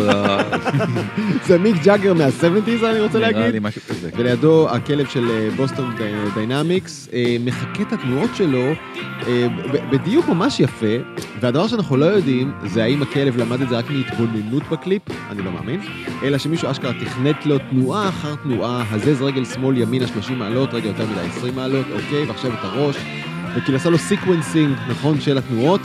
זה 1.45 1.57
מיק 1.57 1.75
ג'אגר 1.83 2.13
מה-70's 2.13 2.85
אני 2.85 2.99
רוצה 2.99 3.17
נראה 3.19 3.31
להגיד. 3.31 3.53
לי 3.53 3.59
משהו 3.61 3.81
כזה. 3.89 4.09
ולידו 4.17 4.69
הכלב 4.69 5.07
של 5.07 5.29
אה, 5.31 5.49
בוסטון 5.55 5.95
די- 5.97 6.05
דיינמיקס, 6.45 7.09
אה, 7.13 7.35
מחקה 7.45 7.81
את 7.81 7.93
התנועות 7.93 8.29
שלו 8.35 8.61
אה, 9.27 9.47
בדיוק 9.91 10.27
ממש 10.29 10.59
יפה, 10.59 10.85
והדבר 11.41 11.67
שאנחנו 11.67 11.97
לא 11.97 12.05
יודעים 12.05 12.51
זה 12.65 12.83
האם 12.83 13.01
הכלב 13.01 13.37
למד 13.37 13.61
את 13.61 13.69
זה 13.69 13.77
רק 13.77 13.85
מהתבוננות 13.89 14.63
בקליפ, 14.71 15.01
אני 15.29 15.41
לא 15.41 15.51
מאמין, 15.51 15.81
אלא 16.23 16.37
שמישהו 16.37 16.71
אשכרה 16.71 16.91
תכנת 16.93 17.45
לו 17.45 17.57
תנועה 17.69 18.09
אחר 18.09 18.35
תנועה, 18.35 18.83
הזז 18.91 19.21
רגל 19.21 19.45
שמאל 19.45 19.77
ימינה 19.77 20.07
30 20.07 20.39
מעלות, 20.39 20.73
רגע 20.73 20.87
יותר 20.87 21.05
מדי 21.11 21.19
20 21.37 21.55
מעלות, 21.55 21.85
אוקיי, 21.93 22.25
ועכשיו 22.25 22.51
את 22.53 22.59
הראש, 22.61 22.95
וכאילו 23.55 23.77
עשה 23.77 23.89
לו 23.89 23.97
sequencing, 23.97 24.75
נכון, 24.89 25.21
של 25.21 25.37
התנועות. 25.37 25.81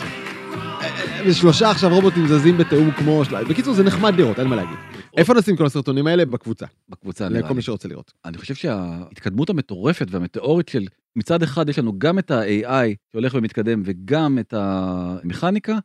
ושלושה 1.26 1.70
עכשיו 1.70 1.94
רובוטים 1.94 2.26
זזים 2.26 2.58
בתיאום 2.58 2.90
כמו 2.90 3.24
של... 3.24 3.44
בקיצור, 3.44 3.74
זה 3.74 3.82
נחמד 3.82 4.14
לראות, 4.14 4.38
אין 4.38 4.46
מה 4.46 4.56
להגיד. 4.56 4.76
איפה 5.16 5.34
נשים 5.34 5.56
כל 5.56 5.66
הסרטונים 5.66 6.06
האלה? 6.06 6.24
בקבוצה, 6.24 6.66
בקבוצה 6.88 7.28
נראה 7.28 7.40
לכל 7.40 7.48
לי. 7.48 7.54
מי 7.54 7.62
שרוצה 7.62 7.88
לראות. 7.88 8.12
אני 8.24 8.38
חושב 8.38 8.54
שההתקדמות 8.54 9.50
המטורפת 9.50 10.06
והמטאורית 10.10 10.68
של 10.68 10.86
מצד 11.16 11.42
אחד 11.42 11.68
יש 11.68 11.78
לנו 11.78 11.98
גם 11.98 12.18
את 12.18 12.30
ה-AI 12.30 12.94
שהולך 13.12 13.34
ומתקדם 13.34 13.82
וגם 13.84 14.38
את 14.38 14.54
המכניקה, 14.56 15.78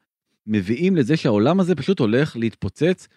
מביאים 0.47 0.95
לזה 0.95 1.17
שהעולם 1.17 1.59
הזה 1.59 1.75
פשוט 1.75 1.99
הולך 1.99 2.37
להתפוצץ. 2.37 3.07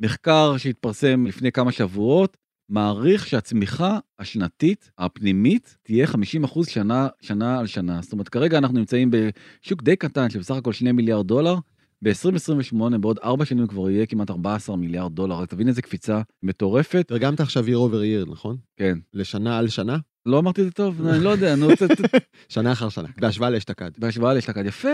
מחקר 0.00 0.56
שהתפרסם 0.56 1.26
לפני 1.26 1.52
כמה 1.52 1.72
שבועות 1.72 2.36
מעריך 2.68 3.26
שהצמיחה 3.26 3.98
השנתית 4.18 4.90
הפנימית 4.98 5.76
תהיה 5.82 6.06
50% 6.06 6.70
שנה, 6.70 7.08
שנה 7.20 7.58
על 7.58 7.66
שנה. 7.66 8.02
זאת 8.02 8.12
אומרת, 8.12 8.28
כרגע 8.28 8.58
אנחנו 8.58 8.78
נמצאים 8.78 9.10
בשוק 9.10 9.82
די 9.82 9.96
קטן 9.96 10.30
של 10.30 10.38
בסך 10.38 10.54
הכל 10.54 10.72
2 10.72 10.96
מיליארד 10.96 11.26
דולר. 11.26 11.56
ב-2028, 12.02 12.98
בעוד 13.00 13.18
4 13.24 13.44
שנים 13.44 13.66
כבר 13.66 13.90
יהיה 13.90 14.06
כמעט 14.06 14.30
14 14.30 14.76
מיליארד 14.76 15.14
דולר. 15.14 15.34
רק 15.34 15.48
תבין 15.50 15.68
איזה 15.68 15.82
קפיצה 15.82 16.20
מטורפת. 16.42 17.04
תרגמת 17.08 17.40
עכשיו 17.40 17.64
year 17.66 17.90
over 17.90 18.26
year, 18.26 18.30
נכון? 18.30 18.56
כן. 18.76 18.98
לשנה 19.14 19.58
על 19.58 19.68
שנה? 19.68 19.96
לא 20.26 20.38
אמרתי 20.38 20.60
את 20.60 20.66
זה 20.66 20.72
טוב, 20.72 21.06
אני 21.06 21.24
לא 21.24 21.30
יודע, 21.30 21.56
נו, 21.56 21.74
ת- 21.74 21.82
ת- 21.82 22.14
שנה 22.48 22.72
אחר 22.72 22.88
שנה, 22.88 23.08
בהשוואה 23.20 23.50
לאשתקד. 23.50 23.90
בהשוואה 23.98 24.34
לאשתקד, 24.34 24.66
יפה, 24.66 24.88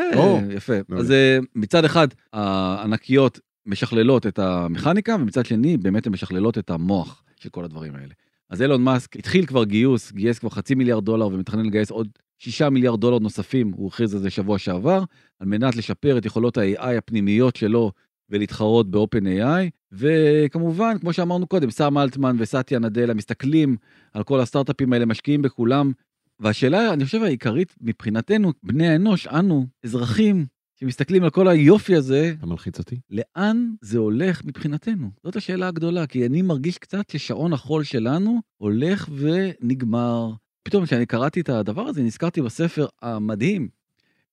יפה. 0.51 0.73
אז 0.99 1.11
אה, 1.11 1.39
מצד 1.55 1.85
אחד, 1.85 2.09
הענקיות 2.33 3.41
משכללות 3.67 4.27
את 4.27 4.39
המכניקה, 4.39 5.17
ומצד 5.21 5.47
שני, 5.47 5.77
באמת 5.77 6.07
הן 6.07 6.13
משכללות 6.13 6.59
את 6.59 6.71
המוח 6.71 7.23
של 7.41 7.49
כל 7.49 7.65
הדברים 7.65 7.95
האלה. 7.95 8.15
אז 8.51 8.63
אילון 8.63 8.83
מאסק 8.85 9.17
התחיל 9.17 9.47
כבר 9.47 9.65
גיוס, 9.65 10.13
גייס 10.13 10.39
כבר 10.39 10.51
חצי 10.51 10.75
מיליארד 10.75 11.05
דולר 11.05 11.27
ומתכנן 11.27 11.67
לגייס 11.67 11.91
עוד 11.91 12.09
שישה 12.39 12.71
מיליארד 12.71 13.01
דולר 13.01 13.19
נוספים, 13.19 13.73
הוא 13.77 13.89
הכריז 13.89 14.15
על 14.15 14.21
זה 14.21 14.31
שבוע 14.31 14.59
שעבר, 14.59 15.05
על 15.41 15.49
מנת 15.49 15.77
לשפר 15.77 16.19
את 16.19 16.25
יכולות 16.25 16.59
ה-AI 16.59 16.99
הפנימיות 16.99 17.57
שלו 17.57 17.93
ולהתחרות 18.31 18.91
ב-OpenAI, 18.91 19.71
וכמובן, 19.93 20.99
כמו 21.01 21.13
שאמרנו 21.13 21.47
קודם, 21.47 21.71
סאם 21.71 21.99
אלטמן 21.99 22.37
וסטיה 22.39 22.79
נדלה 22.79 23.15
מסתכלים 23.15 23.77
על 24.13 24.23
כל 24.23 24.41
הסטארט-אפים 24.41 24.93
האלה, 24.93 25.07
משקיעים 25.07 25.43
בכולם, 25.43 25.93
והשאלה, 26.41 26.93
אני 26.93 27.05
חושב, 27.05 27.23
העיקרית 27.23 27.75
מבחינתנו, 27.81 28.53
בני 28.63 28.89
האנוש, 28.89 29.27
אנו, 29.27 29.67
אזרחים, 29.85 30.47
שמסתכלים 30.81 31.25
על 31.25 31.31
כל 31.31 31.49
היופי 31.49 31.95
הזה, 31.95 32.35
אתה 32.39 32.47
מלחיץ 32.47 32.79
אותי? 32.79 33.01
לאן 33.11 33.71
זה 33.81 33.99
הולך 33.99 34.45
מבחינתנו? 34.45 35.11
זאת 35.25 35.37
השאלה 35.37 35.69
הגדולה, 35.69 36.07
כי 36.07 36.27
אני 36.27 36.43
מרגיש 36.43 36.79
קצת 36.79 37.11
ששעון 37.11 37.53
החול 37.53 37.85
שלנו 37.85 38.41
הולך 38.57 39.09
ונגמר. 39.13 40.33
פתאום 40.69 40.85
כשאני 40.85 41.07
קראתי 41.07 41.41
את 41.41 41.49
הדבר 41.49 41.83
הזה, 41.83 42.03
נזכרתי 42.03 42.43
בספר 42.43 42.87
המדהים 43.03 43.69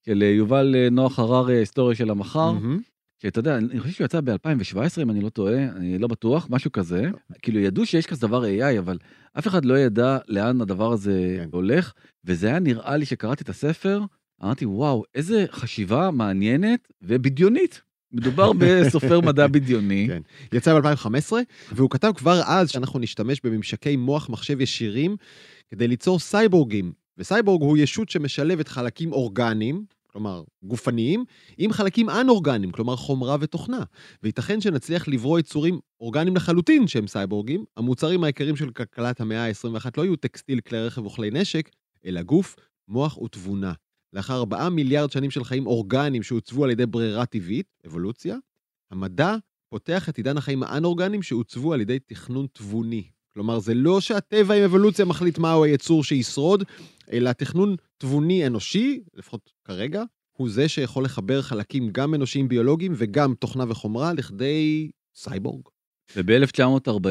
של 0.06 0.24
אה, 0.24 0.28
יובל 0.28 0.76
אה, 0.76 0.90
נוח 0.92 1.20
הררי, 1.20 1.58
היסטוריה 1.58 1.96
של 1.96 2.10
המחר, 2.10 2.52
מהמם. 2.52 2.80
שאתה 3.22 3.40
יודע, 3.40 3.58
אני 3.58 3.80
חושב 3.80 3.94
שהוא 3.94 4.06
יצא 4.06 4.22
ב-2017, 4.22 5.02
אם 5.02 5.10
אני 5.10 5.22
לא 5.22 5.30
טועה, 5.30 5.64
אני 5.64 5.98
לא 5.98 6.08
בטוח, 6.08 6.48
משהו 6.50 6.72
כזה. 6.72 7.10
כאילו, 7.42 7.60
ידעו 7.60 7.86
שיש 7.86 8.06
כזה 8.06 8.28
דבר 8.28 8.44
AI, 8.44 8.80
אבל 8.80 8.98
אף 9.40 9.48
אחד 9.48 9.66
לא 9.66 9.80
ידע 9.80 10.18
לאן 10.28 10.62
הדבר 10.62 10.92
הזה 10.92 11.38
כן. 11.40 11.50
הולך, 11.52 11.94
וזה 12.26 12.48
היה 12.48 12.60
נראה 12.60 12.98
לי 12.98 13.06
שקראתי 13.06 13.44
את 13.44 13.50
הספר, 13.50 14.02
אמרתי, 14.44 14.66
וואו, 14.66 15.04
איזה 15.16 15.46
חשיבה 15.52 16.12
מעניינת 16.12 16.88
ובדיונית. 17.02 17.82
מדובר 18.12 18.52
בסופר 18.60 19.22
מדע 19.22 19.48
בדיוני. 19.48 20.08
כן. 20.08 20.22
יצא 20.58 20.80
ב-2015, 20.80 21.34
והוא 21.72 21.90
כתב 21.90 22.12
כבר 22.16 22.42
אז 22.46 22.70
שאנחנו 22.70 23.00
נשתמש 23.00 23.42
בממשקי 23.44 23.96
מוח 23.96 24.30
מחשב 24.30 24.62
ישירים 24.62 25.16
כדי 25.70 25.88
ליצור 25.88 26.20
סייבורגים. 26.20 26.94
וסייבורג 27.18 27.62
הוא 27.62 27.78
ישות 27.78 28.10
שמשלבת 28.10 28.68
חלקים 28.68 29.14
אורגניים, 29.14 29.86
כלומר 30.08 30.44
גופניים, 30.64 31.26
עם 31.58 31.74
חלקים 31.74 32.10
אנ-אורגניים, 32.10 32.72
כלומר 32.72 32.96
חומרה 32.96 33.38
ותוכנה. 33.40 33.84
וייתכן 34.24 34.62
שנצליח 34.62 35.08
לברוא 35.08 35.40
יצורים 35.40 35.80
אורגניים 36.00 36.36
לחלוטין 36.36 36.88
שהם 36.88 37.08
סייבורגים. 37.08 37.66
המוצרים 37.78 38.24
העיקריים 38.24 38.56
של 38.56 38.72
כלכלת 38.72 39.22
המאה 39.22 39.48
ה-21 39.48 39.90
לא 39.98 40.04
יהיו 40.04 40.16
טקסטיל, 40.16 40.60
כלי 40.60 40.86
רכב 40.86 41.06
וכלי 41.06 41.30
נשק, 41.32 41.70
אלא 42.06 42.22
גוף, 42.22 42.56
מוח 42.88 43.18
ותבונה. 43.18 43.74
לאחר 44.14 44.40
4 44.40 44.70
מיליארד 44.70 45.12
שנים 45.12 45.32
של 45.32 45.44
חיים 45.44 45.68
אורגניים 45.68 46.24
שעוצבו 46.24 46.64
על 46.64 46.70
ידי 46.70 46.86
ברירה 46.86 47.26
טבעית, 47.26 47.68
אבולוציה, 47.88 48.38
המדע 48.92 49.36
פותח 49.70 50.10
את 50.10 50.18
עידן 50.18 50.38
החיים 50.38 50.64
האנ-אורגניים 50.64 51.22
שעוצבו 51.22 51.74
על 51.74 51.82
ידי 51.82 52.00
תכנון 52.00 52.48
תבוני. 52.54 53.04
כלומר, 53.36 53.60
זה 53.60 53.74
לא 53.74 54.02
שהטבע 54.02 54.56
עם 54.56 54.64
אבולוציה 54.64 55.06
מחליט 55.06 55.38
מהו 55.38 55.64
היצור 55.64 56.04
שישרוד, 56.04 56.64
אלא 57.12 57.32
תכנון 57.32 57.76
תבוני 57.98 58.48
אנושי, 58.48 59.02
לפחות 59.14 59.52
כרגע, 59.64 60.04
הוא 60.32 60.50
זה 60.50 60.68
שיכול 60.68 61.04
לחבר 61.06 61.42
חלקים 61.42 61.90
גם 61.92 62.14
אנושיים 62.14 62.48
ביולוגיים 62.48 62.94
וגם 62.96 63.34
תוכנה 63.40 63.64
וחומרה 63.68 64.14
לכדי 64.14 64.90
סייבורג. 65.16 65.62
וב-1940, 66.16 67.10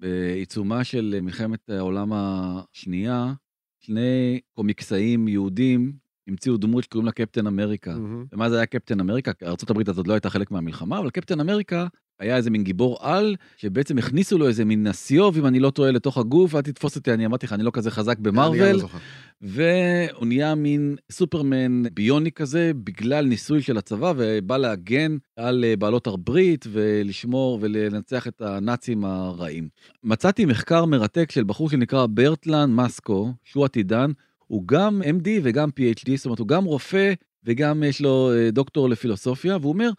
בעיצומה 0.00 0.84
של 0.84 1.18
מלחמת 1.22 1.70
העולם 1.70 2.12
השנייה, 2.12 3.32
שני 3.80 4.40
קומיקסאים 4.52 5.28
יהודים 5.28 5.92
המציאו 6.28 6.56
דמות 6.56 6.84
שקוראים 6.84 7.06
לה 7.06 7.12
קפטן 7.12 7.46
אמריקה. 7.46 7.92
מהמם. 7.92 8.24
ומה 8.32 8.50
זה 8.50 8.56
היה 8.56 8.66
קפטן 8.66 9.00
אמריקה? 9.00 9.32
ארה"ב 9.42 9.88
אז 9.88 9.98
עוד 9.98 10.06
לא 10.06 10.12
הייתה 10.12 10.30
חלק 10.30 10.50
מהמלחמה, 10.50 10.98
אבל 10.98 11.10
קפטן 11.10 11.40
אמריקה 11.40 11.86
היה 12.20 12.36
איזה 12.36 12.50
מין 12.50 12.64
גיבור 12.64 12.98
על, 13.00 13.36
שבעצם 13.56 13.98
הכניסו 13.98 14.38
לו 14.38 14.48
איזה 14.48 14.64
מין 14.64 14.86
נסיוב, 14.86 15.38
אם 15.38 15.46
אני 15.46 15.60
לא 15.60 15.70
טועה, 15.70 15.90
לתוך 15.90 16.18
הגוף, 16.18 16.54
אל 16.54 16.60
תתפוס 16.60 16.96
אותי, 16.96 17.12
אני 17.12 17.26
אמרתי 17.26 17.46
לך, 17.46 17.52
אני 17.52 17.62
לא 17.62 17.70
כזה 17.74 17.90
חזק 17.90 18.18
במרוויל, 18.18 18.72
לא 18.72 18.78
זוכר. 18.78 18.98
והוא 19.40 20.26
נהיה 20.26 20.54
מין 20.54 20.96
סופרמן 21.12 21.82
ביוני 21.94 22.32
כזה, 22.32 22.72
בגלל 22.74 23.26
ניסוי 23.26 23.62
של 23.62 23.78
הצבא, 23.78 24.12
ובא 24.16 24.56
להגן 24.56 25.16
על 25.36 25.64
אה, 25.64 25.76
בעלות 25.76 26.06
הברית, 26.06 26.66
ולשמור 26.72 27.58
ולנצח 27.60 28.26
את 28.26 28.40
הנאצים 28.40 29.04
הרעים. 29.04 29.68
מצאתי 30.04 30.44
מחקר 30.44 30.84
מרתק 30.84 31.30
של 31.30 31.44
בחור 31.44 31.70
שנקרא 31.70 32.06
ברטלן 32.06 32.74
מסקו, 32.74 33.32
שהוא 33.44 33.64
עתידן, 33.64 34.10
הוא 34.46 34.62
גם 34.66 35.02
MD 35.02 35.28
וגם 35.42 35.68
PhD, 35.68 36.16
זאת 36.16 36.24
אומרת, 36.24 36.38
הוא 36.38 36.48
גם 36.48 36.64
רופא 36.64 37.12
וגם 37.44 37.82
יש 37.82 38.00
לו 38.00 38.32
אה, 38.32 38.50
דוקטור 38.50 38.88
לפילוסופיה, 38.88 39.56
והוא 39.60 39.72
אומר, 39.72 39.90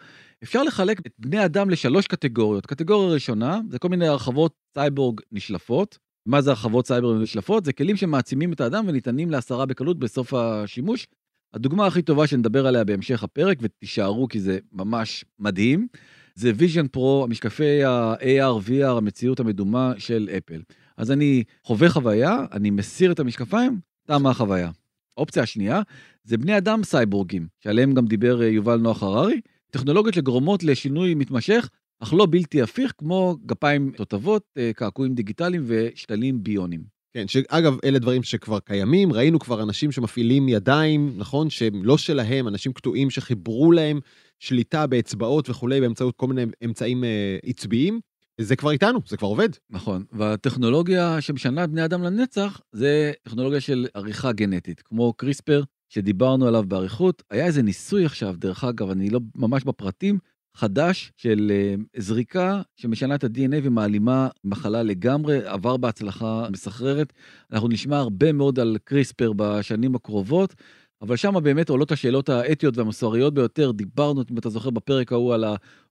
אפשר 0.44 0.64
לחלק 0.64 1.00
את 1.00 1.14
בני 1.20 1.46
אדם 1.46 1.70
לשלוש 1.70 2.08
קטגוריות. 2.08 2.66
קטגוריה 2.66 3.14
ראשונה, 3.14 3.62
זה 3.70 3.80
כל 3.80 3.90
מיני 3.90 4.08
הרחבות 4.08 4.54
סייבורג 4.74 5.22
נשלפות. 5.32 5.98
מה 6.26 6.42
זה 6.42 6.50
הרחבות 6.50 6.88
סייבורג 6.88 7.22
נשלפות? 7.22 7.66
זה 7.66 7.74
כלים 7.74 7.98
שמעצימים 7.98 8.54
את 8.54 8.62
האדם 8.62 8.86
וניתנים 8.88 9.32
להסרה 9.32 9.66
בקלות 9.66 10.00
בסוף 10.00 10.34
השימוש. 10.34 11.08
הדוגמה 11.54 11.88
הכי 11.88 12.02
טובה 12.02 12.28
שנדבר 12.28 12.68
עליה 12.68 12.84
בהמשך 12.84 13.24
הפרק, 13.24 13.58
ותישארו 13.62 14.28
כי 14.28 14.40
זה 14.40 14.60
ממש 14.72 15.26
מדהים, 15.40 15.88
זה 16.36 16.52
Vision 16.56 16.88
Pro, 16.88 17.24
המשקפי 17.24 17.84
ה-AR, 17.84 18.70
VR, 18.70 18.98
המציאות 18.98 19.40
המדומה 19.40 19.94
של 19.98 20.30
אפל. 20.38 20.62
אז 20.98 21.12
אני 21.12 21.44
חווה 21.64 21.90
חוויה, 21.90 22.46
אני 22.52 22.70
מסיר 22.70 23.12
את 23.12 23.20
המשקפיים, 23.20 23.80
תמה 24.08 24.30
החוויה. 24.30 24.72
האופציה 25.18 25.44
השנייה 25.44 25.82
זה 26.24 26.38
בני 26.38 26.58
אדם 26.58 26.84
סייבורגים, 26.84 27.48
שעליהם 27.60 27.94
גם 27.94 28.06
דיבר 28.06 28.42
אה, 28.42 28.48
יובל 28.48 28.78
נוח 28.78 29.04
הררי, 29.04 29.42
טכנולוגיות 29.74 30.14
שגורמות 30.16 30.64
לשינוי 30.64 31.14
מתמשך, 31.14 31.70
אך 32.00 32.14
לא 32.14 32.28
בלתי 32.30 32.62
הפיך, 32.62 32.94
כמו 32.98 33.38
גפיים 33.46 33.92
תותבות, 33.96 34.44
אה, 34.58 34.72
קעקועים 34.76 35.16
דיגיטליים 35.16 35.64
ושתלים 35.68 36.44
ביונים. 36.44 36.84
כן, 37.14 37.28
שאגב, 37.28 37.78
אלה 37.84 38.00
דברים 38.00 38.24
שכבר 38.24 38.60
קיימים, 38.60 39.14
ראינו 39.14 39.40
כבר 39.40 39.64
אנשים 39.64 39.92
שמפעילים 39.92 40.50
ידיים, 40.50 41.14
נכון? 41.18 41.50
שהם 41.50 41.84
לא 41.86 41.98
שלהם, 41.98 42.48
אנשים 42.48 42.74
קטועים 42.74 43.10
שחיברו 43.10 43.72
להם 43.72 44.00
שליטה 44.40 44.88
באצבעות 44.88 45.50
וכולי 45.50 45.82
באמצעות 45.82 46.16
כל 46.16 46.28
מיני 46.28 46.44
אמצעים 46.66 47.04
אה, 47.04 47.38
עצביים. 47.46 48.00
זה 48.42 48.56
כבר 48.56 48.72
איתנו, 48.72 49.00
זה 49.08 49.18
כבר 49.18 49.28
עובד. 49.28 49.50
נכון, 49.70 50.04
והטכנולוגיה 50.12 51.22
שמשנה 51.22 51.68
בני 51.68 51.86
אדם 51.86 52.04
לנצח, 52.04 52.62
זה 52.72 53.12
טכנולוגיה 53.24 53.62
של 53.62 53.88
עריכה 53.94 54.32
גנטית, 54.32 54.82
כמו 54.82 55.14
קריספר, 55.14 55.64
שדיברנו 55.94 56.48
עליו 56.48 56.64
באריכות. 56.68 57.24
היה 57.30 57.46
איזה 57.46 57.62
ניסוי 57.62 58.06
עכשיו, 58.06 58.36
דרך 58.38 58.64
אגב, 58.64 58.90
אני 58.90 59.10
לא 59.10 59.20
ממש 59.36 59.64
בפרטים, 59.64 60.20
חדש 60.56 61.12
של 61.18 61.52
אה, 61.52 61.76
זריקה 62.02 62.62
שמשנה 62.76 63.16
את 63.16 63.24
ה-DNA 63.24 63.56
ומעלימה 63.64 64.28
מחלה 64.44 64.84
לגמרי, 64.84 65.46
עבר 65.46 65.78
בהצלחה 65.78 66.48
מסחררת. 66.52 67.14
אנחנו 67.52 67.68
נשמע 67.68 67.98
הרבה 67.98 68.32
מאוד 68.32 68.60
על 68.60 68.78
קריספר 68.84 69.32
בשנים 69.36 69.96
הקרובות, 69.96 70.56
אבל 71.04 71.16
שם 71.16 71.34
באמת 71.44 71.70
עולות 71.70 71.92
השאלות 71.92 72.30
האתיות 72.30 72.78
והמוסריות 72.78 73.34
ביותר. 73.34 73.72
דיברנו, 73.72 74.24
אם 74.32 74.38
אתה 74.38 74.50
זוכר, 74.50 74.70
בפרק 74.70 75.12
ההוא 75.12 75.34
על 75.34 75.46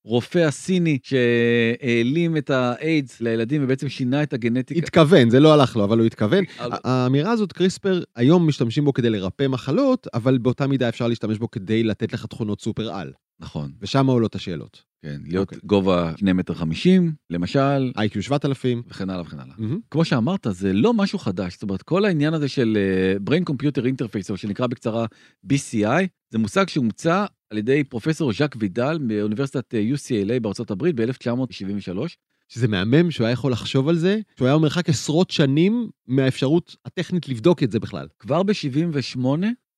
הרופא 0.04 0.38
הסיני 0.38 0.98
שהעלים 1.02 2.36
את 2.36 2.50
האיידס 2.50 3.20
לילדים 3.20 3.64
ובעצם 3.64 3.88
שינה 3.88 4.22
את 4.22 4.32
הגנטיקה. 4.32 4.80
התכוון, 4.80 5.30
זה 5.30 5.40
לא 5.40 5.52
הלך 5.52 5.76
לו, 5.76 5.84
אבל 5.84 5.98
הוא 5.98 6.06
התכוון. 6.06 6.44
האמירה 6.58 7.30
הזאת, 7.30 7.52
קריספר, 7.52 8.02
היום 8.16 8.46
משתמשים 8.46 8.84
בו 8.84 8.92
כדי 8.92 9.10
לרפא 9.10 9.48
מחלות, 9.48 10.06
אבל 10.14 10.38
באותה 10.38 10.66
מידה 10.66 10.88
אפשר 10.88 11.08
להשתמש 11.08 11.38
בו 11.38 11.50
כדי 11.50 11.82
לתת 11.82 12.12
לך 12.12 12.26
תכונות 12.26 12.60
סופר 12.60 12.94
על. 12.94 13.12
נכון, 13.42 13.72
ושם 13.80 14.06
עולות 14.06 14.34
השאלות. 14.34 14.82
כן, 15.02 15.20
להיות 15.24 15.48
אוקיי. 15.48 15.58
גובה 15.64 16.12
2 16.16 16.36
מטר 16.36 16.54
50, 16.54 17.12
למשל, 17.30 17.92
איי-קיו 17.96 18.22
7000. 18.22 18.82
וכן 18.88 19.10
הלאה 19.10 19.22
וכן 19.22 19.40
הלאה. 19.40 19.54
מהמם. 19.58 19.80
כמו 19.90 20.04
שאמרת, 20.04 20.46
זה 20.50 20.72
לא 20.72 20.94
משהו 20.94 21.18
חדש. 21.18 21.52
זאת 21.52 21.62
אומרת, 21.62 21.82
כל 21.82 22.04
העניין 22.04 22.34
הזה 22.34 22.48
של 22.48 22.78
אה, 22.80 23.34
Brain 23.34 23.52
Computer 23.52 23.82
Interface, 23.82 24.30
או 24.30 24.36
שנקרא 24.36 24.66
בקצרה 24.66 25.06
BCI, 25.52 26.06
זה 26.30 26.38
מושג 26.38 26.68
שהומצא 26.68 27.24
על 27.50 27.58
ידי 27.58 27.84
פרופסור 27.84 28.32
ז'אק 28.32 28.56
וידל 28.58 28.98
מאוניברסיטת 29.00 29.74
אה, 29.74 29.90
UCLA 29.94 30.40
בארצות 30.40 30.70
הברית 30.70 30.96
ב-1973. 30.96 31.98
שזה 32.48 32.68
מהמם 32.68 33.10
שהוא 33.10 33.24
היה 33.26 33.32
יכול 33.32 33.52
לחשוב 33.52 33.88
על 33.88 33.96
זה, 33.96 34.20
שהוא 34.36 34.48
היה 34.48 34.56
במרחק 34.56 34.88
עשרות 34.88 35.30
שנים 35.30 35.88
מהאפשרות 36.06 36.76
הטכנית 36.84 37.28
לבדוק 37.28 37.62
את 37.62 37.70
זה 37.72 37.80
בכלל. 37.80 38.06
כבר 38.18 38.42
ב-78 38.42 39.26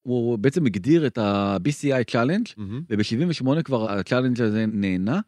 הוא 0.05 0.39
בעצם 0.39 0.67
הגדיר 0.67 1.07
את 1.07 1.19
ה-BCI 1.19 2.11
Challenge, 2.11 2.61
וב-78 2.91 3.63
כבר 3.63 3.91
ה 3.91 3.96
challenge 3.96 4.41
הזה 4.43 4.65
נענה. 4.73 5.21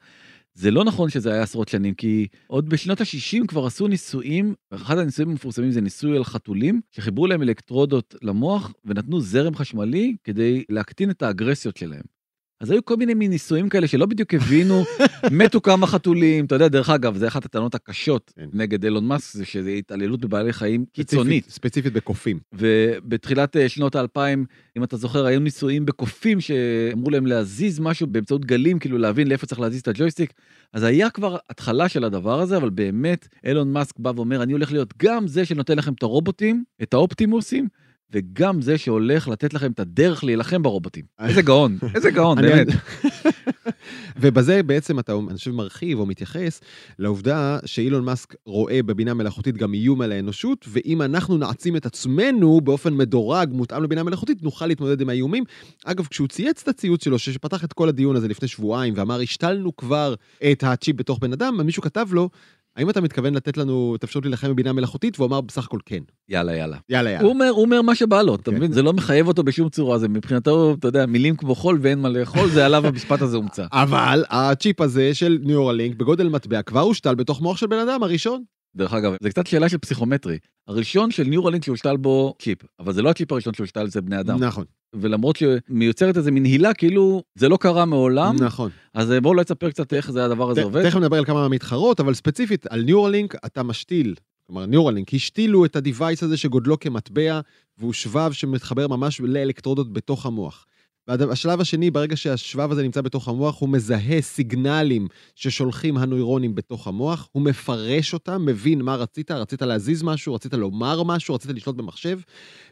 זה 0.55 0.71
לא 0.71 0.85
נכון 0.85 1.11
שזה 1.11 1.33
היה 1.33 1.43
עשרות 1.43 1.69
שנים, 1.69 1.95
כי 1.95 2.27
עוד 2.47 2.69
בשנות 2.69 3.01
ה-60 3.01 3.47
כבר 3.47 3.67
עשו 3.67 3.89
ניסויים, 3.89 4.55
אחד 4.71 4.99
הניסויים 4.99 5.31
המפורסמים 5.31 5.71
זה 5.71 5.81
ניסוי 5.81 6.17
על 6.17 6.25
חתולים, 6.25 6.81
שחיברו 6.93 7.27
להם 7.27 7.43
אלקטרודות 7.43 8.15
למוח 8.23 8.73
ונתנו 8.85 9.21
זרם 9.21 9.55
חשמלי 9.55 10.17
כדי 10.25 10.65
להקטין 10.69 11.11
את 11.11 11.23
האגרסיות 11.23 11.77
שלהם. 11.77 12.16
אז 12.61 12.71
היו 12.71 12.85
כל 12.85 12.97
מיני 12.97 13.15
מין 13.15 13.31
ניסויים 13.31 13.69
כאלה 13.69 13.87
שלא 13.87 14.07
בדיוק 14.07 14.35
הבינו, 14.35 14.85
מתו 15.31 15.61
כמה 15.61 15.87
חתולים, 15.87 16.45
אתה 16.45 16.55
יודע, 16.55 16.69
דרך 16.69 16.91
אגב, 16.91 17.17
זה 17.17 17.29
אחת 17.29 17.45
הטענות 17.45 17.75
הקשות 17.75 18.33
כן. 18.37 18.47
נגד 18.53 18.85
אילון 18.85 19.05
מאסק, 19.05 19.37
זה 19.37 19.45
שזה 19.45 19.71
התעללות 19.71 20.21
בבעלי 20.21 20.53
חיים 20.53 20.85
קיצונית. 20.93 21.51
ספציפית, 21.51 21.93
בקופים. 21.93 22.39
ובתחילת 22.53 23.57
אה, 23.57 23.69
שנות 23.69 23.95
האלפיים, 23.95 24.45
אם 24.77 24.85
אתה 24.85 24.97
זוכר, 24.97 25.27
היו 25.27 25.41
ניסויים 25.41 25.87
בקופים 25.87 26.41
שאמרו 26.41 27.11
להם 27.11 27.27
להזיז 27.27 27.81
משהו 27.81 28.07
באמצעות 28.07 28.45
גלים, 28.45 28.79
כאילו 28.79 28.99
להבין 28.99 29.29
לאיפה 29.29 29.47
צריך 29.47 29.61
להזיז 29.61 29.81
את 29.81 29.89
הג'ויסטיק. 29.89 30.33
אז 30.73 30.83
היה 30.83 31.11
כבר 31.11 31.37
התחלה 31.51 31.89
של 31.89 32.05
הדבר 32.05 32.41
הזה, 32.41 32.57
אבל 32.57 32.71
באמת, 32.71 33.29
אילון 33.45 33.73
מאסק 33.73 33.99
בא 33.99 34.13
ואומר, 34.17 34.43
אני 34.43 34.53
הולך 34.53 34.73
להיות 34.73 34.95
גם 35.03 35.27
זה 35.27 35.45
שנותן 35.45 35.79
לכם 35.79 35.93
את 35.93 36.03
הרובוטים, 36.03 36.65
את 36.83 36.95
האופטימוסים, 36.95 37.69
וגם 38.11 38.63
זה 38.63 38.79
שהולך 38.79 39.29
לתת 39.29 39.55
לכם 39.55 39.73
את 39.73 39.81
הדרך 39.81 40.25
להילחם 40.25 40.63
ברובוטים. 40.63 41.05
איזה 41.21 41.43
גאון, 41.43 41.79
איזה 41.95 42.11
גאון, 42.11 42.43
באמת. 42.43 42.67
ובזה 44.21 44.63
בעצם 44.63 44.99
אתה, 44.99 45.13
אני 45.29 45.37
חושב, 45.37 45.51
מרחיב 45.51 45.99
או 45.99 46.07
מתייחס 46.07 46.61
לעובדה 46.99 47.59
שאילון 47.65 48.05
מאסק 48.05 48.35
רואה 48.47 48.83
בבינה 48.83 49.15
מלאכותית 49.15 49.57
גם 49.57 49.75
איום 49.75 50.01
על 50.01 50.13
האנושות, 50.13 50.67
ואם 50.69 51.03
אנחנו 51.03 51.39
נעצים 51.39 51.77
את 51.77 51.87
עצמנו 51.87 52.61
באופן 52.61 52.95
מדורג, 52.95 53.49
מותאם 53.53 53.83
לבינה 53.83 54.03
מלאכותית, 54.03 54.43
נוכל 54.43 54.67
להתמודד 54.67 55.01
עם 55.01 55.09
האיומים. 55.09 55.45
אגב, 55.85 56.07
כשהוא 56.07 56.29
צייץ 56.29 56.63
את 56.63 56.69
הציוץ 56.69 57.05
שלו, 57.05 57.19
שפתח 57.19 57.65
את 57.65 57.73
כל 57.73 57.89
הדיון 57.89 58.17
הזה 58.17 58.29
לפני 58.29 58.49
שבועיים, 58.49 58.95
ואמר, 58.97 59.21
השתלנו 59.21 59.77
כבר 59.77 60.15
את 60.53 60.65
הצ'יפ 60.65 60.97
בתוך 60.97 61.19
בן 61.19 61.33
אדם, 61.33 61.61
מישהו 61.61 61.83
כתב 61.83 62.07
לו, 62.13 62.31
האם 62.77 62.91
אתה 62.91 63.01
מתכוון 63.01 63.35
לתת 63.35 63.57
לנו 63.57 63.95
את 63.97 64.03
האפשרות 64.03 64.25
להילחם 64.25 64.53
בבינה 64.53 64.73
מלאכותית? 64.73 65.19
והוא 65.19 65.29
אמר 65.29 65.41
בסך 65.41 65.65
הכל 65.65 65.79
כן. 65.87 66.03
יאללה, 66.29 66.57
יאללה. 66.57 66.77
יאללה, 66.89 67.11
יאללה. 67.11 67.25
הוא 67.25 67.33
אומר, 67.33 67.49
הוא 67.49 67.63
אומר 67.63 67.83
מה 67.83 67.95
שבא 67.95 68.23
לו, 68.23 68.35
אתה 68.35 68.51
כן. 68.51 68.57
מבין? 68.57 68.73
זה 68.73 68.83
לא 68.83 68.93
מחייב 68.93 69.29
אותו 69.29 69.43
בשום 69.43 69.69
צורה, 69.69 69.99
זה 69.99 70.09
מבחינתו, 70.09 70.75
אתה 70.79 70.89
יודע, 70.89 71.07
מילים 71.07 71.37
כמו 71.37 71.55
חול 71.55 71.79
ואין 71.83 71.99
מה 71.99 72.09
לאכול, 72.09 72.49
זה 72.49 72.67
עליו 72.67 72.87
המשפט 72.87 73.23
הזה 73.23 73.37
הומצא. 73.37 73.67
אבל 73.73 74.25
הצ'יפ 74.31 74.81
הזה 74.81 75.15
של 75.15 75.39
ניורלינק 75.43 75.97
בגודל 75.97 76.29
מטבע 76.29 76.63
כבר 76.63 76.81
הושתל 76.81 77.15
בתוך 77.15 77.41
מוח 77.41 77.57
של 77.57 77.67
בן 77.67 77.79
אדם 77.79 78.03
הראשון. 78.03 78.43
דרך 78.77 78.93
אגב, 78.93 79.15
זה 79.21 79.31
קצת 79.31 79.47
שאלה 79.47 79.69
של 79.69 79.79
פסיכומטרי. 79.79 80.39
הראשון 80.69 81.11
של 81.11 81.23
ניורלינק 81.25 81.65
שהושתל 81.65 81.97
בו 81.97 82.35
צ'יפ, 82.43 82.59
אבל 82.79 82.93
זה 82.93 83.03
לא 83.03 83.11
הצ'יפ 83.11 83.33
הראשון 83.33 83.55
שהושתל 83.55 83.89
בבני 83.89 84.21
אדם. 84.21 84.45
נכון, 84.45 84.65
ולמרות 84.95 85.37
שמיוצרת 85.37 86.17
איזה 86.17 86.31
מין 86.31 86.45
הילה 86.45 86.75
כאילו 86.75 87.23
זה 87.35 87.49
לא 87.49 87.57
קרה 87.57 87.85
מעולם, 87.85 88.37
נכון. 88.41 88.71
אז 88.95 89.13
אה, 89.13 89.21
בוא 89.21 89.35
אולי 89.35 89.43
תספר 89.43 89.71
קצת 89.71 89.95
איך 89.95 90.11
זה 90.11 90.25
הדבר 90.25 90.51
הזה 90.51 90.61
ת- 90.61 90.65
עובד. 90.65 90.89
תכף 90.89 90.97
נדבר 90.97 91.17
על 91.19 91.25
כמה 91.25 91.49
מתחרות, 91.49 92.01
אבל 92.01 92.15
ספציפית 92.15 92.67
על 92.71 92.83
ניורלינק 92.83 93.35
אתה 93.47 93.63
משתיל, 93.63 94.15
כלומר 94.47 94.67
ניורלינק 94.67 95.15
השתילו 95.15 95.65
את 95.65 95.77
ה 95.77 95.83
device 95.83 96.23
הזה 96.23 96.37
שגודלו 96.37 96.81
כמטבע, 96.81 97.41
והוא 97.79 97.93
שבב 97.93 98.33
שמתחבר 98.33 98.89
ממש 98.89 99.21
לאלקטרודות 99.21 99.93
בתוך 99.93 100.27
המוח. 100.27 100.67
והשלב 101.09 101.61
השני, 101.61 101.91
ברגע 101.91 102.17
שהשבב 102.17 102.73
הזה 102.73 102.83
נמצא 102.83 103.01
בתוך 103.01 103.29
המוח, 103.29 103.61
הוא 103.61 103.69
מזהה 103.69 104.21
סיגנלים 104.21 105.09
ששולחים 105.35 105.97
הנוירונים 105.97 106.55
בתוך 106.55 106.87
המוח, 106.87 107.29
הוא 107.33 107.43
מפרש 107.43 108.15
אותם, 108.15 108.47
מבין 108.47 108.83
מה 108.83 108.97
רצית, 108.97 109.31
רצית 109.31 109.63
להזיז 109.63 110.03
משהו, 110.03 110.35
רצית 110.35 110.55
לומר 110.55 111.03
משהו, 111.03 111.35
רצית 111.35 111.51
לשלוט 111.51 111.77
במחשב, 111.77 112.19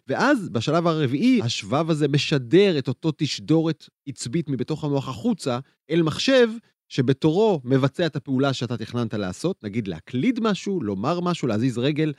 ואז 0.09 0.49
בשלב 0.49 0.87
הרביעי, 0.87 1.41
השבב 1.43 1.91
הזה 1.91 2.09
משדר 2.09 2.79
את 2.79 2.89
אותו 2.89 3.13
תשדורת 3.17 3.89
עצבית 4.09 4.49
מבתוך 4.49 4.85
המוח 4.85 5.09
החוצה 5.09 5.59
אל 5.91 6.03
מחשב, 6.03 6.49
שבתורו 6.89 7.61
מבצע 7.65 8.07
את 8.07 8.17
הפעולה 8.17 8.53
שאתה 8.53 8.77
תכננת 8.77 9.15
לעשות, 9.15 9.65
נגיד 9.65 9.89
להקליד 9.89 10.41
משהו, 10.43 10.83
לומר 10.83 11.21
משהו, 11.21 11.49
להזיז 11.49 11.79
רגל, 11.79 12.13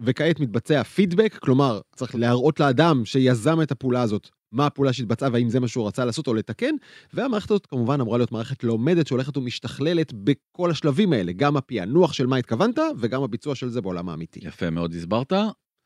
וכעת 0.00 0.40
מתבצע 0.40 0.82
פידבק, 0.82 1.38
כלומר, 1.38 1.80
צריך 1.96 2.14
להראות 2.14 2.60
לאדם 2.60 3.04
שיזם 3.04 3.62
את 3.62 3.72
הפעולה 3.72 4.02
הזאת, 4.02 4.30
מה 4.52 4.66
הפעולה 4.66 4.92
שהתבצעה 4.92 5.28
והאם 5.32 5.48
זה 5.48 5.60
מה 5.60 5.68
שהוא 5.68 5.86
רצה 5.86 6.04
לעשות 6.04 6.26
או 6.26 6.34
לתקן, 6.34 6.74
והמערכת 7.12 7.50
הזאת 7.50 7.66
כמובן 7.66 8.00
אמורה 8.00 8.18
להיות 8.18 8.32
מערכת 8.32 8.64
לומדת 8.64 9.06
שהולכת 9.06 9.36
ומשתכללת 9.36 10.12
בכל 10.12 10.70
השלבים 10.70 11.12
האלה, 11.12 11.32
גם 11.32 11.56
הפענוח 11.56 12.12
של 12.12 12.26
מה 12.26 12.36
התכוונת 12.36 12.78
וגם 12.98 13.22
הביצוע 13.22 13.54
של 13.54 13.68
זה 13.68 13.80
בעולם 13.80 14.08
האמיתי. 14.08 14.40
יפה 14.42 14.70
מאוד 14.70 14.94
הסברת. 14.94 15.32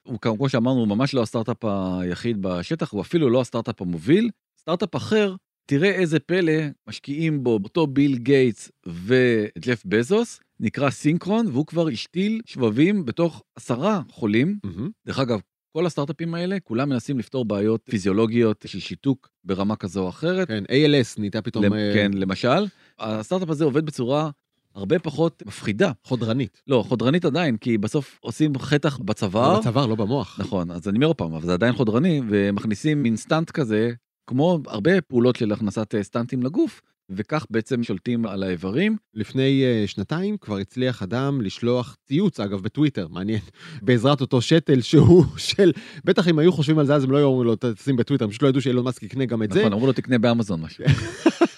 הוא 0.07 0.19
כמו 0.21 0.49
שאמרנו 0.49 0.81
הוא 0.81 0.89
ממש 0.89 1.15
לא 1.15 1.23
הסטארט-אפ 1.23 1.65
היחיד 2.01 2.37
בשטח 2.41 2.93
הוא 2.93 3.01
אפילו 3.01 3.31
לא 3.31 3.41
הסטארט-אפ 3.41 3.83
המוביל. 3.83 4.31
סטארט-אפ 4.61 4.97
אחר 4.97 5.35
תראה 5.67 5.91
איזה 5.91 6.19
פלא 6.21 6.53
משקיעים 6.89 7.45
בו 7.45 7.59
אותו 7.65 7.87
ביל 7.87 8.17
גייטס 8.17 8.71
וג'ף 8.87 9.83
בזוס 9.85 10.41
נקרא 10.61 10.91
סינכרון 10.91 11.47
והוא 11.47 11.67
כבר 11.67 11.89
השתיל 11.89 12.41
שבבים 12.47 13.05
בתוך 13.05 13.43
עשרה 13.57 14.01
חולים. 14.11 14.59
מהמם. 14.65 14.91
דרך 15.07 15.19
אגב 15.19 15.41
כל 15.77 15.87
הסטארט-אפים 15.87 16.35
האלה 16.35 16.57
כולם 16.65 16.89
מנסים 16.89 17.19
לפתור 17.19 17.45
בעיות 17.45 17.81
פיזיולוגיות 17.91 18.65
של 18.69 18.79
שיתוק 18.81 19.29
ברמה 19.45 19.77
כזו 19.77 20.03
או 20.03 20.09
אחרת. 20.09 20.49
כן, 20.49 20.65
ALS 20.69 21.19
נהייתה 21.19 21.43
פתאום 21.43 21.65
למ- 21.65 21.73
אה, 21.73 21.91
כן 21.95 22.11
למשל 22.15 22.67
הסטארט-אפ 22.99 23.51
הזה 23.51 23.65
עובד 23.65 23.87
בצורה 23.87 24.31
הרבה 24.75 24.99
פחות 24.99 25.43
מפחידה. 25.47 25.93
חודרנית. 26.05 26.63
לא 26.67 26.85
חודרנית 26.89 27.25
עדיין 27.25 27.57
כי 27.57 27.79
בסוף 27.79 28.19
עושים 28.21 28.59
חתך 28.59 28.99
בצוואר. 29.05 29.61
בצוואר, 29.61 29.87
לא 29.87 29.95
במוח. 29.95 30.41
נכון, 30.41 30.71
אז 30.71 30.89
אני 30.89 30.97
אומר 30.97 31.13
פעם, 31.15 31.35
אבל 31.35 31.47
זה 31.47 31.53
עדיין 31.53 31.73
חודרני, 31.73 32.21
ומכניסים 32.31 33.03
מין 33.03 33.17
סטנט 33.17 33.51
כזה, 33.51 33.91
כמו 34.27 34.59
הרבה 34.67 35.01
פעולות 35.01 35.37
של 35.37 35.53
הכנסת 35.53 35.95
אה, 35.95 36.03
סטנטים 36.03 36.43
לגוף, 36.43 36.83
וכך 37.11 37.47
בעצם 37.51 37.83
שולטים 37.83 38.27
על 38.27 38.43
האיברים. 38.43 38.97
לפני 39.15 39.65
uh, 39.65 39.91
שנתיים 39.91 40.37
כבר 40.37 40.59
הצליח 40.59 41.03
אדם 41.03 41.41
לשלוח 41.41 41.97
ציוץ, 42.09 42.41
אגב, 42.41 42.61
בטוויטר, 42.63 43.09
מעניין, 43.09 43.41
בעזרת 43.83 44.21
אותו 44.21 44.41
שתל 44.41 44.81
שהוא 44.81 45.25
של, 45.37 45.73
בטח 46.05 46.29
אם 46.29 46.39
היו 46.39 46.53
חושבים 46.53 46.79
על 46.79 46.87
זה 46.87 46.95
אז 46.95 47.05
הם 47.05 47.11
לא 47.11 47.17
היו 47.17 47.27
אומרים 47.27 47.47
לו 47.47 47.57
תשים 47.61 47.97
בטוויטר, 47.97 48.25
הם 48.25 48.31
פשוט 48.31 48.43
לא 48.43 48.49
ידעו 48.49 48.61
שאילון 48.61 48.85
מאסק 48.85 49.03
יקנה 49.03 49.25
גם 49.25 49.43
את 49.43 49.53
זה. 49.53 49.61
נכון, 49.61 49.73
אמרו 49.73 49.87
לו 49.87 49.93
תקנה 49.93 50.19
באמזון 50.19 50.61
משהו. 50.61 50.85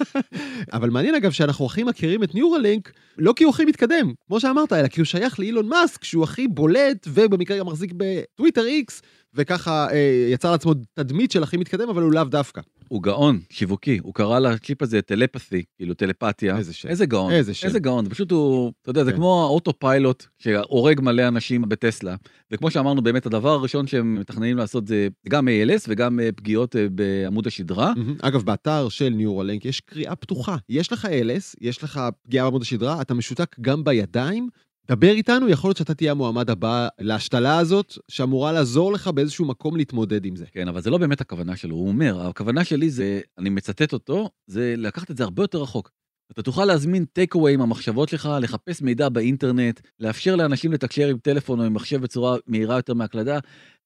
אבל 0.72 0.90
מעניין 0.90 1.14
אגב 1.14 1.30
שאנחנו 1.30 1.66
הכי 1.66 1.82
מכירים 1.82 2.22
את 2.22 2.34
Neuralink, 2.34 2.92
לא 3.18 3.32
כי 3.36 3.44
הוא 3.44 3.50
הכי 3.50 3.64
מתקדם, 3.64 4.12
כמו 4.26 4.40
שאמרת, 4.40 4.72
אלא 4.72 4.88
כי 4.88 5.00
הוא 5.00 5.06
שייך 5.06 5.40
לאילון 5.40 5.68
מאסק, 5.68 6.04
שהוא 6.04 6.24
הכי 6.24 6.48
בולט, 6.48 7.06
ובמקרה 7.08 7.58
גם 7.58 7.66
מחזיק 7.66 7.92
בטוויטר 7.96 8.64
איקס, 8.64 9.02
וככה 9.34 9.86
אה, 9.90 10.28
יצר 10.32 10.50
לעצמו 10.50 10.74
תדמית 10.94 11.30
של 11.30 11.42
הכי 11.42 11.56
מתקדם, 11.56 11.88
אבל 11.88 12.02
הוא 12.02 12.12
לאו 12.12 12.24
דווקא. 12.24 12.60
הוא 12.88 13.02
גאון, 13.02 13.40
שיווקי, 13.50 13.98
הוא 14.02 14.14
קרא 14.14 14.38
לצ'יפ 14.38 14.82
הזה 14.82 15.02
Telepathy, 15.02 15.62
כאילו 15.76 15.94
טלפתיה. 15.94 16.56
איזה 16.56 16.72
שם. 16.72 16.88
איזה 16.88 17.06
גאון, 17.06 17.32
איזה 17.32 17.54
שם. 17.54 17.66
איזה 17.66 17.78
גאון, 17.78 18.08
פשוט 18.08 18.30
הוא, 18.30 18.72
אתה 18.82 18.90
יודע, 18.90 19.04
זה 19.04 19.10
כן. 19.10 19.16
כמו 19.16 19.42
ה 19.42 19.78
Autopilot 19.78 20.26
שהורג 20.38 21.00
מלא 21.00 21.28
אנשים 21.28 21.62
בטסלה. 21.62 22.16
וכמו 22.50 22.70
שאמרנו, 22.70 23.02
באמת 23.02 23.26
הדבר 23.26 23.50
הראשון 23.50 23.86
שהם 23.86 24.14
מתכננים 24.14 24.56
לעשות 24.56 24.86
זה 24.86 25.08
גם 25.28 25.48
ALS 25.48 25.84
וגם 25.88 26.20
אה, 26.20 26.32
פגיעות 26.36 26.76
אה, 26.76 26.86
בעמוד 26.92 27.46
השדרה. 27.46 27.92
אגב, 28.22 28.42
באתר 28.42 28.88
של 28.88 29.08
ניורלינק 29.08 29.64
יש 29.64 29.80
קריאה 29.80 30.16
פתוחה. 30.16 30.56
יש 30.68 30.92
לך 30.92 31.04
LS, 31.04 31.54
יש 31.60 31.82
לך 31.82 32.00
פגיעה 32.22 32.44
בעמוד 32.44 32.62
השדרה, 32.62 33.00
אתה 33.00 33.14
משותק 33.14 33.56
גם 33.60 33.84
בידיים. 33.84 34.48
דבר 34.90 35.10
איתנו, 35.10 35.48
יכול 35.48 35.68
להיות 35.68 35.76
שאתה 35.76 35.94
תהיה 35.94 36.12
המועמד 36.12 36.50
הבא 36.50 36.88
להשתלה 37.00 37.58
הזאת, 37.58 37.98
שאמורה 38.08 38.52
לעזור 38.52 38.92
לך 38.92 39.08
באיזשהו 39.08 39.44
מקום 39.44 39.76
להתמודד 39.76 40.24
עם 40.24 40.36
זה. 40.36 40.46
כן, 40.52 40.68
אבל 40.68 40.80
זה 40.80 40.90
לא 40.90 40.98
באמת 40.98 41.20
הכוונה 41.20 41.56
שלו, 41.56 41.74
הוא 41.76 41.88
אומר, 41.88 42.26
הכוונה 42.26 42.64
שלי 42.64 42.90
זה, 42.90 43.20
אני 43.38 43.50
מצטט 43.50 43.92
אותו, 43.92 44.30
זה 44.46 44.74
לקחת 44.76 45.10
את 45.10 45.16
זה 45.16 45.24
הרבה 45.24 45.42
יותר 45.42 45.62
רחוק. 45.62 45.90
אתה 46.32 46.42
תוכל 46.42 46.64
להזמין 46.64 47.04
טייק 47.04 47.34
אווי 47.34 47.54
עם 47.54 47.60
המחשבות 47.60 48.08
שלך, 48.08 48.28
לחפש 48.40 48.82
מידע 48.82 49.08
באינטרנט, 49.08 49.80
לאפשר 50.00 50.36
לאנשים 50.36 50.72
לתקשר 50.72 51.08
עם 51.08 51.18
טלפון 51.18 51.60
או 51.60 51.64
עם 51.64 51.74
מחשב 51.74 52.00
בצורה 52.00 52.36
מהירה 52.46 52.76
יותר 52.76 52.94
מהקלדה, 52.94 53.38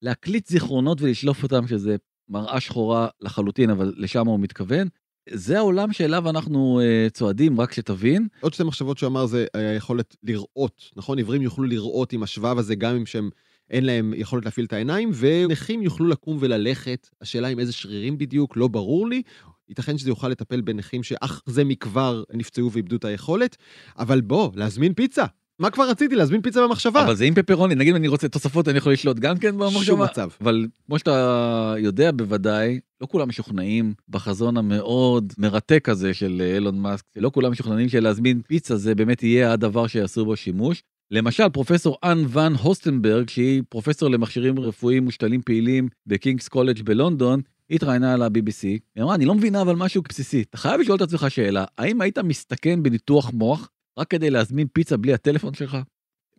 להקליט 0.03 0.49
זיכרונות 0.49 1.03
ולשלוף 1.03 1.43
אותם, 1.43 1.67
שזה 1.67 1.97
מראה 2.29 2.61
שחורה 2.61 3.09
לחלוטין, 3.21 3.71
אבל 3.71 3.95
לשם 3.97 4.27
הוא 4.27 4.41
מתכוון. 4.41 4.89
זה 5.31 5.59
העולם 5.59 5.93
שאליו 5.93 6.31
אנחנו 6.31 6.81
uh, 6.81 7.11
צועדים, 7.11 7.61
רק 7.61 7.73
שתבין. 7.73 8.29
עוד 8.41 8.55
שתי 8.55 8.63
מחשבות 8.63 8.99
שהוא 8.99 9.07
אמר 9.07 9.27
זה 9.27 9.47
היכולת 9.55 10.17
לראות, 10.23 10.91
נכון? 10.97 11.19
עיוורים 11.19 11.43
יוכלו 11.43 11.65
לראות 11.65 12.13
עם 12.13 12.23
השבב 12.23 12.59
הזה 12.59 12.75
גם 12.75 12.95
אם 12.95 13.07
שהם 13.07 13.31
אין 13.71 13.85
להם 13.85 14.15
יכולת 14.17 14.45
להפעיל 14.45 14.67
את 14.67 14.73
העיניים, 14.73 15.11
ונכים 15.15 15.83
יוכלו 15.83 16.07
לקום 16.07 16.37
וללכת. 16.41 17.09
השאלה 17.21 17.49
עם 17.49 17.59
איזה 17.59 17.73
שרירים 17.73 18.19
בדיוק, 18.19 18.57
לא 18.57 18.69
ברור 18.69 19.09
לי. 19.09 19.23
ייתכן 19.69 19.99
שזה 19.99 20.11
יוכל 20.11 20.29
לטפל 20.29 20.61
בנכים 20.61 21.03
שאך 21.03 21.43
זה 21.47 21.65
מכבר 21.65 22.23
נפצעו 22.33 22.73
ואיבדו 22.73 22.97
את 22.97 23.05
היכולת, 23.05 23.57
אבל 23.99 24.21
בוא, 24.21 24.51
להזמין 24.55 24.95
פיצה. 24.95 25.25
מה 25.59 25.71
כבר 25.71 25.91
רציתי? 25.91 26.15
להזמין 26.15 26.43
פיצה 26.43 26.63
במחשבה. 26.63 27.05
אבל 27.05 27.15
זה 27.15 27.25
עם 27.25 27.35
פפרוני, 27.35 27.75
נגיד 27.75 27.91
אם 27.91 27.97
אני 27.97 28.09
רוצה 28.09 28.29
תוספות, 28.29 28.69
אני 28.69 28.79
יכול 28.79 28.93
לשלוט 28.93 29.19
גם 29.19 29.39
כן 29.39 29.59
במחשבה. 29.59 29.85
שום 29.85 30.03
מצב. 30.03 30.29
אבל 30.41 30.67
כמו 30.87 30.99
שאתה 30.99 31.75
יודע 31.79 32.11
בוודאי, 32.13 32.81
לא 33.01 33.07
כולם 33.07 33.29
משוכנעים 33.29 33.95
בחזון 34.09 34.57
המאוד 34.57 35.33
מרתק 35.39 35.89
הזה 35.89 36.15
של 36.15 36.43
אילון 36.55 36.79
מאסק, 36.79 37.05
לא 37.17 37.31
כולם 37.31 37.53
משוכנעים 37.53 37.89
שלהזמין 37.89 38.41
פיצה 38.47 38.77
זה 38.77 38.95
באמת 38.95 39.23
יהיה 39.23 39.53
הדבר 39.53 39.87
שיעשו 39.87 40.25
בו 40.25 40.37
שימוש. 40.37 40.83
למשל 41.11 41.49
פרופסור 41.49 41.99
אן 42.05 42.25
ון 42.29 42.55
הוסטנברג, 42.55 43.29
שהיא 43.29 43.63
פרופסור 43.69 44.11
למכשירים 44.11 44.59
רפואיים 44.59 45.05
מושתלים 45.05 45.43
פעילים 45.43 45.89
בקינגס 46.07 46.49
קולג' 46.49 46.83
בלונדון, 46.83 47.41
היא 47.69 47.77
התראיינה 47.77 48.15
על 48.15 48.23
ה-BBC, 48.23 48.63
היא 48.63 49.03
אמרה, 49.03 49.15
אני 49.15 49.25
לא 49.25 49.35
מבינה 49.35 49.63
אבל 49.63 49.77
משהו 49.77 50.03
בסיסי, 50.09 50.43
אתה 50.43 50.57
חייב 50.57 50.81
לשאול 50.81 50.97
את 50.97 51.03
עצמך 51.03 51.27
שאלה, 51.29 51.65
האם 51.79 52.01
היית 52.01 52.19
מסתכן 52.19 52.83
בניתוח 52.83 53.31
מוח 53.33 53.69
רק 53.99 54.11
כדי 54.11 54.31
להזמין 54.31 54.67
פיצה 54.73 54.97
בלי 54.97 55.15
הטלפון 55.15 55.55
שלך? 55.55 55.77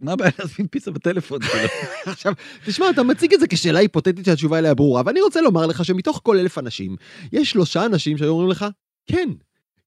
מה 0.01 0.11
הבעיה 0.11 0.31
להזמין 0.39 0.67
פיצה 0.67 0.91
בטלפון? 0.91 1.41
כאילו? 1.41 1.67
עכשיו, 2.05 2.33
תשמע, 2.65 2.89
אתה 2.89 3.03
מציג 3.03 3.33
את 3.33 3.39
זה 3.39 3.47
כשאלה 3.47 3.79
היפותטית 3.79 4.25
שהתשובה 4.25 4.59
אליה 4.59 4.73
ברורה, 4.73 5.01
ואני 5.05 5.21
רוצה 5.21 5.41
לומר 5.41 5.65
לך 5.65 5.85
שמתוך 5.85 6.21
כל 6.23 6.37
אלף 6.37 6.57
אנשים, 6.57 6.95
יש 7.33 7.51
שלושה 7.51 7.85
אנשים 7.85 8.17
שהיו 8.17 8.31
אומרים 8.31 8.49
לך, 8.49 8.65
כן, 9.05 9.29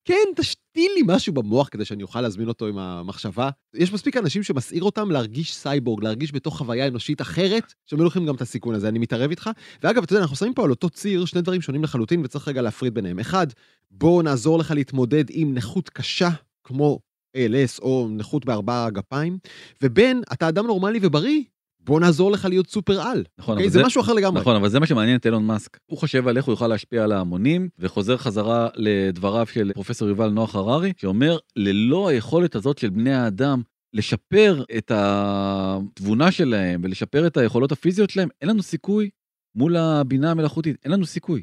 כן, 0.04 0.24
תשתיל 0.36 0.92
לי 0.94 1.02
משהו 1.06 1.32
במוח 1.32 1.68
כדי 1.68 1.84
שאני 1.84 2.02
אוכל 2.02 2.20
להזמין 2.20 2.48
אותו 2.48 2.66
עם 2.66 2.78
המחשבה. 2.78 3.50
יש 3.74 3.92
מספיק 3.92 4.16
אנשים 4.16 4.42
שמסעיר 4.42 4.82
אותם 4.82 5.10
להרגיש 5.10 5.54
סייבורג, 5.54 6.04
להרגיש 6.04 6.32
בתוך 6.32 6.58
חוויה 6.58 6.86
אנושית 6.86 7.20
אחרת, 7.20 7.74
שהם 7.86 8.00
לוקחים 8.00 8.26
גם 8.26 8.34
את 8.34 8.40
הסיכון 8.40 8.74
הזה, 8.74 8.88
אני 8.88 8.98
מתערב 8.98 9.30
איתך. 9.30 9.50
ואגב, 9.82 10.02
אתה 10.02 10.12
יודע, 10.12 10.22
אנחנו 10.22 10.36
שמים 10.36 10.54
פה 10.54 10.64
על 10.64 10.70
אותו 10.70 10.90
ציר 10.90 11.24
שני 11.24 11.42
דברים 11.42 11.60
שונים 11.60 11.84
לחלוטין, 11.84 12.24
וצריך 12.24 12.48
רגע 12.48 12.62
להפריד 12.62 12.94
ביניהם. 12.94 13.18
אחד, 13.18 13.46
בואו 13.90 14.22
נעזור 14.22 14.58
לך 14.58 14.70
להתמודד 14.70 15.24
עם 15.30 15.54
נכות 15.54 15.88
קשה, 15.88 16.30
כמו 16.64 16.98
ALS 17.36 17.82
או 17.82 18.08
נכות 18.10 18.44
בארבעה 18.44 18.90
גפיים, 18.90 19.38
ובין, 19.82 20.22
אתה 20.32 20.48
אדם 20.48 20.66
נורמלי 20.66 20.98
ובריא, 21.02 21.42
בוא 21.80 22.00
נעזור 22.00 22.32
לך 22.32 22.44
להיות 22.44 22.70
סופר 22.70 23.00
על. 23.00 23.24
נכון, 23.38 23.52
אוקיי? 23.54 23.66
אבל 23.66 23.72
זה 23.72 23.78
זה- 23.78 23.86
משהו 23.86 24.00
אחר 24.02 24.12
לגמרי. 24.12 24.40
נכון, 24.40 24.56
אבל 24.56 24.68
זה 24.68 24.80
מה 24.80 24.86
שמעניין 24.86 25.16
את 25.16 25.26
אילון 25.26 25.46
מאסק. 25.46 25.78
הוא 25.86 25.98
חושב 25.98 26.28
על 26.28 26.36
איך 26.36 26.44
הוא 26.44 26.52
יוכל 26.52 26.66
להשפיע 26.68 27.04
על 27.04 27.12
ההמונים, 27.12 27.68
וחוזר 27.78 28.16
חזרה 28.16 28.68
לדבריו 28.76 29.46
של 29.46 29.70
פרופסור 29.74 30.08
יובל 30.08 30.28
נוח 30.28 30.54
הררי, 30.54 30.92
שאומר, 30.96 31.38
ללא 31.56 32.08
היכולת 32.08 32.54
הזאת 32.54 32.78
של 32.78 32.90
בני 32.90 33.14
האדם 33.14 33.62
לשפר 33.94 34.62
את 34.78 34.92
התבונה 34.94 36.30
שלהם 36.32 36.80
ולשפר 36.84 37.26
את 37.26 37.36
היכולות 37.36 37.72
הפיזיות 37.72 38.10
שלהם, 38.10 38.28
אין 38.40 38.50
לנו 38.50 38.62
סיכוי 38.62 39.10
מול 39.54 39.76
הבינה 39.76 40.30
המלאכותית, 40.30 40.76
אין 40.84 40.92
לנו 40.92 41.06
סיכוי. 41.06 41.42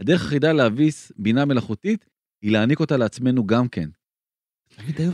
הדרך 0.00 0.22
היחידה 0.22 0.52
להביס 0.52 1.12
בינה 1.16 1.44
מלאכותית 1.44 2.04
היא 2.42 2.52
להעניק 2.52 2.80
אותה 2.80 2.96
לעצמנו 2.96 3.46
גם 3.46 3.68
כן. 3.68 3.88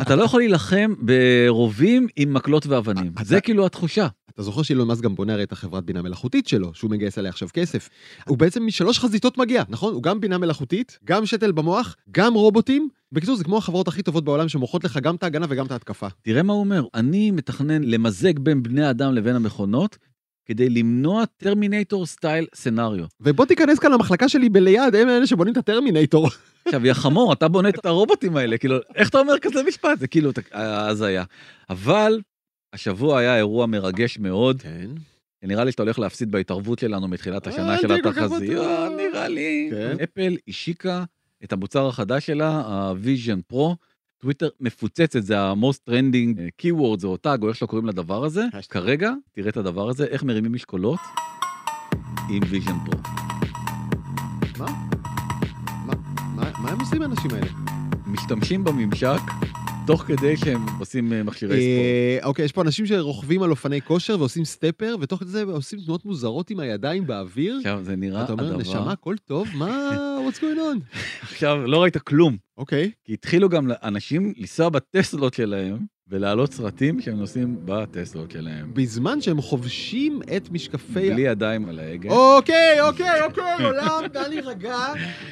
אתה 0.02 0.16
לא 0.16 0.22
יכול 0.22 0.40
להילחם 0.40 0.94
ברובים 0.98 2.06
עם 2.16 2.34
מקלות 2.34 2.66
ואבנים, 2.66 3.12
זה 3.22 3.40
כאילו 3.40 3.66
התחושה. 3.66 4.06
אתה 4.30 4.42
זוכר 4.42 4.62
שאילון 4.62 4.88
מאסק 4.88 5.02
גם 5.02 5.14
בונה 5.14 5.32
הרי 5.32 5.42
את 5.42 5.52
החברת 5.52 5.84
בינה 5.84 6.02
מלאכותית 6.02 6.48
שלו, 6.48 6.74
שהוא 6.74 6.90
מגייס 6.90 7.18
עליה 7.18 7.30
עכשיו 7.30 7.48
כסף. 7.52 7.88
הוא 8.28 8.38
בעצם 8.38 8.66
משלוש 8.66 8.98
חזיתות 8.98 9.38
מגיע, 9.38 9.62
נכון? 9.68 9.94
הוא 9.94 10.02
גם 10.02 10.20
בינה 10.20 10.38
מלאכותית, 10.38 10.98
גם 11.04 11.26
שתל 11.26 11.52
במוח, 11.52 11.96
גם 12.10 12.34
רובוטים. 12.34 12.88
בקיצור, 13.12 13.36
זה 13.36 13.44
כמו 13.44 13.58
החברות 13.58 13.88
הכי 13.88 14.02
טובות 14.02 14.24
בעולם 14.24 14.48
שמוכרות 14.48 14.84
לך 14.84 14.98
גם 14.98 15.14
את 15.14 15.22
ההגנה 15.22 15.46
וגם 15.48 15.66
את 15.66 15.72
ההתקפה. 15.72 16.06
תראה 16.22 16.42
מה 16.42 16.52
הוא 16.52 16.60
אומר, 16.60 16.86
אני 16.94 17.30
מתכנן 17.30 17.82
למזג 17.82 18.38
בין 18.38 18.62
בני 18.62 18.90
אדם 18.90 19.14
לבין 19.14 19.36
המכונות, 19.36 19.98
כדי 20.46 20.70
למנוע 20.70 21.24
טרמינטור 21.36 22.06
סטייל 22.06 22.46
סנאריו. 22.54 23.04
ובוא 23.20 23.46
תיכנס 23.46 23.78
כאן 23.78 23.92
למחלקה 23.92 24.28
שלי 24.28 24.48
בליד, 24.48 24.94
הם 24.94 25.08
אלה 25.08 25.26
שבונים 25.26 25.52
את 25.52 25.58
הטרמינטור. 25.58 26.28
עכשיו, 26.66 26.86
יא 26.86 26.92
חמור, 26.92 27.32
אתה 27.32 27.48
בונה 27.48 27.68
את 27.68 27.86
הרובוטים 27.86 28.36
האלה, 28.36 28.58
כאילו, 28.58 28.76
איך 28.94 29.08
אתה 29.08 29.18
אומר 29.18 29.38
כזה 29.38 29.62
משפט? 29.62 29.98
זה 29.98 30.06
כאילו 30.06 30.30
הזיה. 30.52 31.24
אבל 31.70 32.20
השבוע 32.72 33.18
היה 33.18 33.36
אירוע 33.36 33.66
מרגש 33.66 34.18
מאוד. 34.18 34.62
כן. 34.62 34.90
נראה 35.42 35.64
לי 35.64 35.70
שאתה 35.72 35.82
הולך 35.82 35.98
להפסיד 35.98 36.30
בהתערבות 36.30 36.78
שלנו 36.78 37.08
מתחילת 37.08 37.46
השנה 37.46 37.74
אל 37.74 37.80
של 37.80 37.92
התחזיות, 37.92 38.66
בטוח. 38.66 38.88
נראה 38.96 39.28
לי. 39.28 39.68
כן. 39.70 39.96
אפל 40.02 40.36
השיקה 40.48 41.04
את 41.44 41.52
המוצר 41.52 41.86
החדש 41.86 42.26
שלה, 42.26 42.50
ה-Vision 42.50 43.52
Pro. 43.52 43.74
טוויטר 44.18 44.48
מפוצץ 44.60 45.16
את 45.16 45.26
זה, 45.26 45.40
ה-most 45.40 45.90
trending 45.90 46.40
אה, 46.40 46.48
keywords 46.62 47.04
או 47.04 47.16
tag 47.26 47.42
או 47.42 47.48
איך 47.48 47.56
שלא 47.56 47.66
קוראים 47.66 47.86
לדבר 47.86 48.24
הזה. 48.24 48.44
כרגע, 48.68 49.12
תראה 49.32 49.48
את 49.48 49.56
הדבר 49.56 49.88
הזה, 49.88 50.04
איך 50.04 50.22
מרימים 50.22 50.52
משקולות 50.52 51.00
עם 52.30 52.42
Vision 52.42 52.88
Pro. 52.88 53.33
מה- 56.64 56.70
הם 56.70 56.80
עושים 56.80 57.02
האנשים 57.02 57.30
האלה? 57.30 57.46
משתמשים 58.06 58.64
בממשק 58.64 59.20
תוך 59.86 60.02
כדי 60.02 60.36
שהם 60.36 60.66
עושים 60.78 61.12
אה, 61.12 61.22
מכשירי 61.22 61.52
ספורט. 61.56 62.22
אה, 62.22 62.28
אוקיי, 62.28 62.44
יש 62.44 62.52
פה 62.52 62.62
אנשים 62.62 62.86
שרוכבים 62.86 63.42
על 63.42 63.50
אופני 63.50 63.80
כושר 63.80 64.18
ועושים 64.18 64.44
סטפר, 64.44 64.96
ותוך 65.00 65.20
כדי 65.20 65.28
זה 65.30 65.42
עושים 65.42 65.78
תנועות 65.84 66.04
מוזרות 66.04 66.50
עם 66.50 66.60
הידיים 66.60 67.06
באוויר. 67.06 67.56
עכשיו, 67.58 67.80
זה 67.82 67.96
נראה 67.96 68.24
אתה 68.24 68.32
אומר, 68.32 68.44
הדבר... 68.46 68.56
נשמה, 68.58 68.92
הכל 68.92 69.16
טוב? 69.24 69.48
מה, 69.54 69.90
what's 70.28 70.36
going 70.38 70.58
on? 70.58 70.96
עכשיו, 71.22 71.66
לא 71.66 71.82
ראית 71.82 71.98
כלום. 71.98 72.36
אוקיי. 72.58 72.90
כי 73.04 73.12
התחילו 73.12 73.48
גם 73.48 73.70
אנשים 73.82 74.32
לנסוע 74.36 74.68
בטסלות 74.68 75.34
שלהם 75.34 75.78
ולהעלות 76.08 76.52
סרטים 76.52 77.00
שהם 77.00 77.16
נוסעים 77.16 77.56
בטסלות 77.64 78.30
שלהם. 78.30 78.74
בזמן 78.74 79.20
שהם 79.20 79.40
חובשים 79.40 80.20
את 80.36 80.50
משקפי... 80.50 81.10
בלי 81.10 81.22
ידיים 81.22 81.68
על 81.68 81.78
ההגה. 81.78 82.10
אוקיי, 82.10 82.80
אוקיי, 82.80 83.22
אוקיי, 83.22 83.64
עולם, 83.64 84.08
תן 84.12 84.30
לי 84.30 84.40
רגע. 84.40 84.78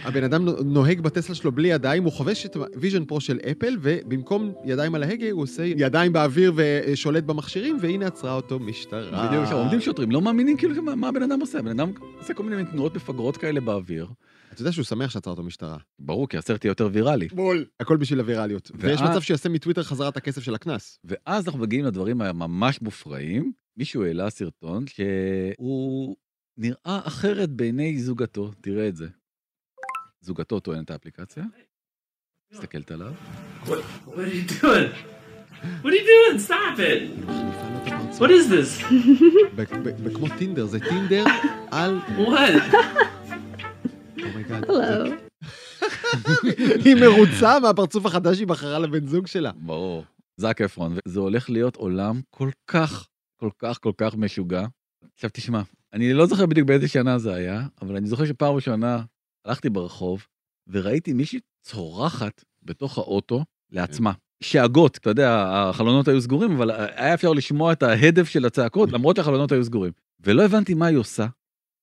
הבן 0.03 0.25
אדם 0.25 0.45
נוהג 0.65 1.01
בטסלה 1.01 1.35
שלו 1.35 1.53
בלי 1.53 1.69
ידיים, 1.69 2.05
הוא 2.05 2.13
חובש 2.13 2.47
את 2.47 2.57
Vision 2.77 3.05
Pro 3.05 3.21
של 3.21 3.39
אפל, 3.51 3.77
ובמקום 3.81 4.53
ידיים 4.65 4.95
על 4.95 5.03
ההגה, 5.03 5.31
הוא 5.31 5.43
עושה 5.43 5.65
ידיים 5.65 6.13
באוויר 6.13 6.53
ושולט 6.57 7.25
במכשירים, 7.25 7.79
והנה 7.81 8.07
עצרה 8.07 8.35
אותו 8.35 8.59
משטרה. 8.59 9.29
בדיוק, 9.29 9.53
עומדים 9.53 9.81
שוטרים, 9.81 10.11
לא 10.11 10.23
מאמינים 10.23 10.57
כאילו 10.57 10.83
מה 10.83 11.09
הבן 11.09 11.23
אדם 11.23 11.41
עושה, 11.41 11.59
הבן 11.59 11.81
אדם 11.81 11.93
עושה 12.19 12.35
כל 12.35 12.43
מיני 12.43 12.65
תנועות 12.65 12.97
מפגרות 12.97 13.37
כאלה 13.37 13.61
באוויר. 13.61 14.07
אתה 14.53 14.63
יודע 14.63 14.73
שהוא 14.73 14.85
שמח 14.85 15.11
שעצרה 15.11 15.31
אותו 15.31 15.43
משטרה. 15.43 15.79
ברור, 15.99 16.29
כי 16.29 16.37
הסרט 16.37 16.65
יהיה 16.65 16.71
יותר 16.71 16.89
ויראלי. 16.93 17.29
בול. 17.29 17.65
הכל 17.81 17.97
בשביל 17.97 18.21
הווירליות. 18.21 18.71
ויש 18.75 19.01
ואז- 19.01 19.11
מצב 19.11 19.21
שיעשה 19.21 19.49
מטוויטר 19.49 19.83
חזרה 19.83 20.09
את 20.09 20.17
הכסף 20.17 20.43
של 20.43 20.55
הקנס. 20.55 20.99
ואז 21.05 21.47
אנחנו 21.47 21.61
מגיעים 21.61 21.85
לדברים 21.85 22.21
הממש 22.23 22.83
מופרעים. 22.83 23.53
מישהו 23.77 24.05
העלה 24.05 24.31
סרטון 24.31 24.85
שהוא 24.87 26.17
נראה 26.59 26.75
אחרת 27.05 27.51
בעיני 27.51 27.99
זוגתו, 27.99 28.51
תראה 28.61 28.89
את 28.89 28.97
זה. 28.97 29.09
זוגתו 30.21 30.61
טוענת 30.61 30.91
האפליקציה. 30.91 31.45
מסתכלת 32.53 32.91
עליו. 32.91 33.13
What, 33.65 33.69
what 33.69 33.73
are 34.09 34.35
you 34.35 34.63
doing? 34.63 34.93
What 35.83 35.87
are 35.87 35.97
you 35.99 36.07
doing? 36.13 36.39
Stop 36.49 36.79
it! 36.79 37.03
What 38.21 38.31
is 38.31 38.47
this? 38.53 38.85
כמו 40.15 40.27
טינדר, 40.39 40.67
זה 40.67 40.79
טינדר 40.81 41.25
על... 41.71 41.99
What? 42.19 42.75
Oh 44.25 44.35
my 44.35 44.45
God. 44.45 44.65
Hello. 44.65 45.33
היא 46.85 46.95
מרוצה 46.95 47.61
מהפרצוף 47.61 48.07
החדש 48.07 48.37
שהיא 48.37 48.47
בחרה 48.47 48.79
לבן 48.79 49.07
זוג 49.07 49.27
שלה. 49.27 49.51
ברור. 49.57 50.05
זאק 50.37 50.61
אפרון, 50.61 50.97
וזה 51.07 51.21
הולך 51.21 51.51
להיות 51.51 51.77
עולם 51.77 52.21
כל 52.31 52.51
כך, 52.67 53.07
כל 53.37 53.51
כך, 53.59 53.79
כל 53.81 53.93
כך 53.97 54.15
משוגע. 54.15 54.67
עכשיו 55.15 55.31
תשמע, 55.33 55.63
אני 55.93 56.13
לא 56.13 56.27
זוכר 56.27 56.47
בדיוק 56.47 56.69
באיזה 56.69 56.89
שנה 56.89 57.19
זה 57.19 57.35
היה, 57.35 57.67
אבל 57.83 57.97
אני 57.97 58.07
זוכר 58.07 58.25
שפעם 58.25 58.55
ראשונה 58.55 59.03
הלכתי 59.45 59.71
ברחוב, 59.71 60.27
וראיתי 60.67 61.13
מישהי 61.13 61.41
צורחת 61.63 62.45
בתוך 62.63 62.99
האוטו 62.99 63.45
לעצמה. 63.71 64.13
שאגות, 64.43 64.97
אתה 64.97 65.11
יודע, 65.11 65.45
החלונות 65.49 66.09
היו 66.09 66.21
סגורים, 66.21 66.53
אבל 66.53 66.71
היה 66.71 67.15
אפשר 67.15 67.33
לשמוע 67.33 67.73
את 67.73 67.83
ההדף 67.83 68.29
של 68.29 68.45
הצעקות, 68.45 68.93
למרות 68.93 69.17
שהחלונות 69.17 69.53
היו 69.53 69.65
סגורים. 69.65 69.93
ולא 70.21 70.45
הבנתי 70.45 70.75
מה 70.75 70.87
היא 70.87 70.99
עושה. 70.99 71.27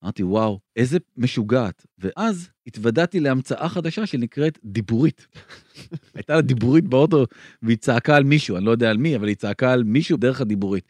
אמרתי, 0.04 0.24
וואו, 0.24 0.60
איזה 0.76 0.98
משוגעת. 1.18 1.86
ואז 2.00 2.50
התוודעתי 2.68 3.20
להמצאה 3.20 3.70
חדשה 3.70 4.06
שנקראת 4.06 4.60
דיבורית. 4.64 5.28
הייתה 6.16 6.36
לה 6.36 6.42
דיבורית 6.42 6.88
באוטו, 6.88 7.26
והיא 7.64 7.78
צעקה 7.78 8.16
על 8.16 8.24
מישהו, 8.24 8.58
אני 8.58 8.66
לא 8.66 8.72
יודע 8.72 8.90
על 8.90 8.98
מי, 8.98 9.16
אבל 9.16 9.28
היא 9.28 9.36
צעקה 9.36 9.72
על 9.72 9.84
מישהו 9.84 10.18
דרך 10.18 10.42
הדיבורית. 10.42 10.84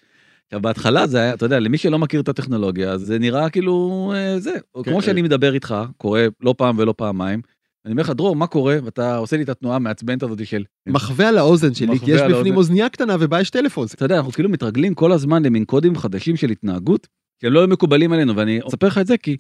עכשיו, 0.46 0.62
בהתחלה 0.62 1.08
זה 1.08 1.18
היה, 1.18 1.34
אתה 1.34 1.46
יודע, 1.46 1.60
למי 1.60 1.78
שלא 1.78 2.00
מכיר 2.00 2.22
את 2.22 2.30
הטכנולוגיה, 2.30 2.98
זה 2.98 3.20
נראה 3.20 3.50
כאילו, 3.50 4.12
אה, 4.16 4.40
זה, 4.40 4.52
כן, 4.84 4.92
כמו 4.92 5.02
שאני 5.02 5.22
מדבר 5.22 5.54
איתך, 5.54 5.76
קורה 5.98 6.28
לא 6.42 6.56
פעם 6.58 6.78
ולא 6.78 6.94
פעמיים, 6.98 7.42
אני 7.86 7.92
אומר 7.92 8.04
לך, 8.04 8.10
דרור, 8.10 8.36
מה 8.36 8.48
קורה? 8.48 8.78
ואתה 8.84 9.18
עושה 9.18 9.38
לי 9.38 9.44
את 9.44 9.50
התנועה 9.50 9.76
המעצבנת 9.76 10.24
הזאת 10.24 10.46
של... 10.46 10.64
מחווה 10.88 11.30
על 11.30 11.38
האוזן 11.38 11.74
שלי, 11.74 12.00
כי 12.00 12.12
יש 12.12 12.22
בפנים. 12.22 12.58
אוזנייה 12.58 12.90
קטנה 12.90 13.16
ובה 13.20 13.42
יש 13.42 13.50
טלפון. 13.50 13.88
אתה 13.94 14.06
יודע, 14.06 14.18
אנחנו 14.18 14.32
כאילו 14.32 14.50
מתרגלים 14.50 14.94
כל 14.94 15.12
הזמן 15.12 15.44
למין 15.44 15.66
קודים 15.66 15.96
חדשים 15.96 16.36
של 16.36 16.50
התנהגות, 16.50 17.08
שהם 17.42 17.54
לא 17.54 17.68
מקובלים 17.68 18.14
עלינו, 18.14 18.36
ואני 18.36 18.60
אספר 18.68 18.88
לך 18.88 18.98
את 18.98 19.08
זה 19.08 19.18
כי 19.18 19.38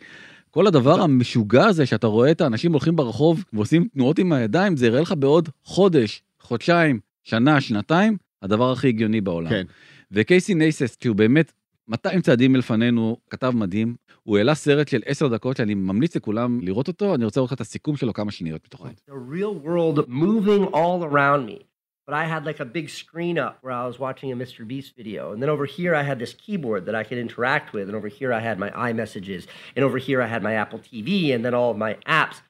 כל 0.51 0.67
הדבר 0.67 1.01
המשוגע 1.01 1.65
הזה 1.65 1.85
שאתה 1.85 2.07
רואה 2.07 2.31
את 2.31 2.41
האנשים 2.41 2.71
הולכים 2.71 2.95
ברחוב 2.95 3.43
ועושים 3.53 3.87
תנועות 3.93 4.19
עם 4.19 4.31
הידיים, 4.31 4.77
זה 4.77 4.87
יראה 4.87 5.01
לך 5.01 5.13
בעוד 5.17 5.49
חודש, 5.63 6.21
חודשיים, 6.39 6.99
שנה, 7.23 7.61
שנתיים, 7.61 8.17
הדבר 8.41 8.71
הכי 8.71 8.87
הגיוני 8.87 9.21
בעולם. 9.21 9.49
כן. 9.49 9.63
וקייסי 10.11 10.53
נייסס, 10.53 10.97
שהוא 11.03 11.15
באמת 11.15 11.51
200 11.87 12.21
צעדים 12.21 12.53
מלפנינו, 12.53 13.17
כתב 13.29 13.51
מדהים, 13.55 13.95
הוא 14.23 14.37
העלה 14.37 14.55
סרט 14.55 14.87
של 14.87 15.01
10 15.05 15.27
דקות 15.27 15.57
שאני 15.57 15.73
ממליץ 15.73 16.15
לכולם 16.15 16.59
לראות 16.61 16.87
אותו, 16.87 17.15
אני 17.15 17.25
רוצה 17.25 17.39
לראות 17.39 17.51
לך 17.51 17.55
את 17.55 17.61
הסיכום 17.61 17.97
שלו 17.97 18.13
כמה 18.13 18.31
שניות 18.31 18.61
מתוכו. 18.65 18.85
the 18.87 19.11
real 19.11 19.65
world 19.65 20.07
moving 20.07 20.73
all 20.73 21.03
around 21.03 21.49
me. 21.49 21.68
But 22.09 22.17
I 22.17 22.25
had 22.25 22.43
like 22.43 22.59
a 22.59 22.65
big 22.65 22.89
screen 22.89 23.37
up 23.37 23.59
where 23.61 23.71
I 23.71 23.85
was 23.85 23.99
watching 23.99 24.31
a 24.31 24.35
Mr. 24.35 24.67
Beast 24.67 24.95
video. 24.95 25.31
And 25.31 25.43
then 25.43 25.49
over 25.51 25.67
here 25.67 25.93
I 25.93 26.01
had 26.01 26.17
this 26.17 26.33
keyboard 26.33 26.87
that 26.87 26.95
I 26.95 27.03
could 27.03 27.19
interact 27.19 27.71
with. 27.71 27.87
And 27.87 27.95
over 27.95 28.07
here 28.07 28.33
I 28.33 28.39
had 28.39 28.57
my 28.57 28.71
iMessages. 28.71 29.45
And 29.75 29.85
over 29.85 29.99
here 29.99 30.19
I 30.19 30.25
had 30.25 30.41
my 30.41 30.55
Apple 30.55 30.79
TV 30.79 31.35
and 31.35 31.45
then 31.45 31.53
all 31.53 31.69
of 31.69 31.77
my 31.77 31.99
apps. 32.07 32.41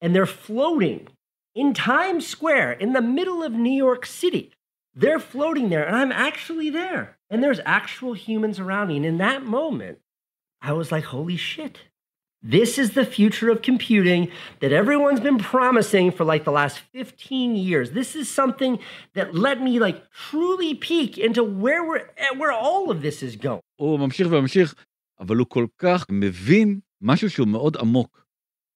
And 0.00 0.14
they're 0.14 0.26
floating 0.26 1.08
in 1.56 1.74
Times 1.74 2.24
Square 2.24 2.74
in 2.74 2.92
the 2.92 3.02
middle 3.02 3.42
of 3.42 3.50
New 3.50 3.72
York 3.72 4.06
City. 4.06 4.52
They're 4.94 5.18
floating 5.18 5.70
there 5.70 5.84
and 5.84 5.96
I'm 5.96 6.12
actually 6.12 6.70
there. 6.70 7.18
And 7.28 7.42
there's 7.42 7.58
actual 7.66 8.12
humans 8.12 8.60
around 8.60 8.86
me. 8.86 8.96
And 8.98 9.04
in 9.06 9.18
that 9.18 9.42
moment, 9.42 9.98
I 10.62 10.72
was 10.72 10.92
like, 10.92 11.06
holy 11.06 11.36
shit. 11.36 11.80
This 12.42 12.78
is 12.78 12.92
the 12.92 13.04
future 13.04 13.50
of 13.50 13.60
computing 13.60 14.30
that 14.60 14.72
everyone's 14.72 15.20
been 15.20 15.36
promising 15.36 16.10
for 16.10 16.24
like 16.24 16.44
the 16.44 16.50
last 16.50 16.78
15 16.94 17.54
years. 17.54 17.90
This 17.90 18.16
is 18.16 18.28
something 18.30 18.78
that 19.14 19.34
let 19.34 19.60
me 19.60 19.78
like 19.78 19.98
truly 20.10 20.74
peek 20.74 21.18
into 21.18 21.44
where 21.44 21.84
we're 21.84 22.06
at, 22.16 22.38
where 22.38 22.52
all 22.52 22.90
of 22.90 23.02
this 23.02 23.22
is 23.22 23.36
going. 23.36 23.60
הוא 23.76 23.98
ממשיך 23.98 24.28
וממשיך, 24.30 24.74
אבל 25.20 25.36
הוא 25.36 25.46
כל 25.46 25.66
כך 25.78 26.06
מבין 26.10 26.80
משהו 27.02 27.30
שהוא 27.30 27.48
מאוד 27.48 27.76
עמוק. 27.76 28.26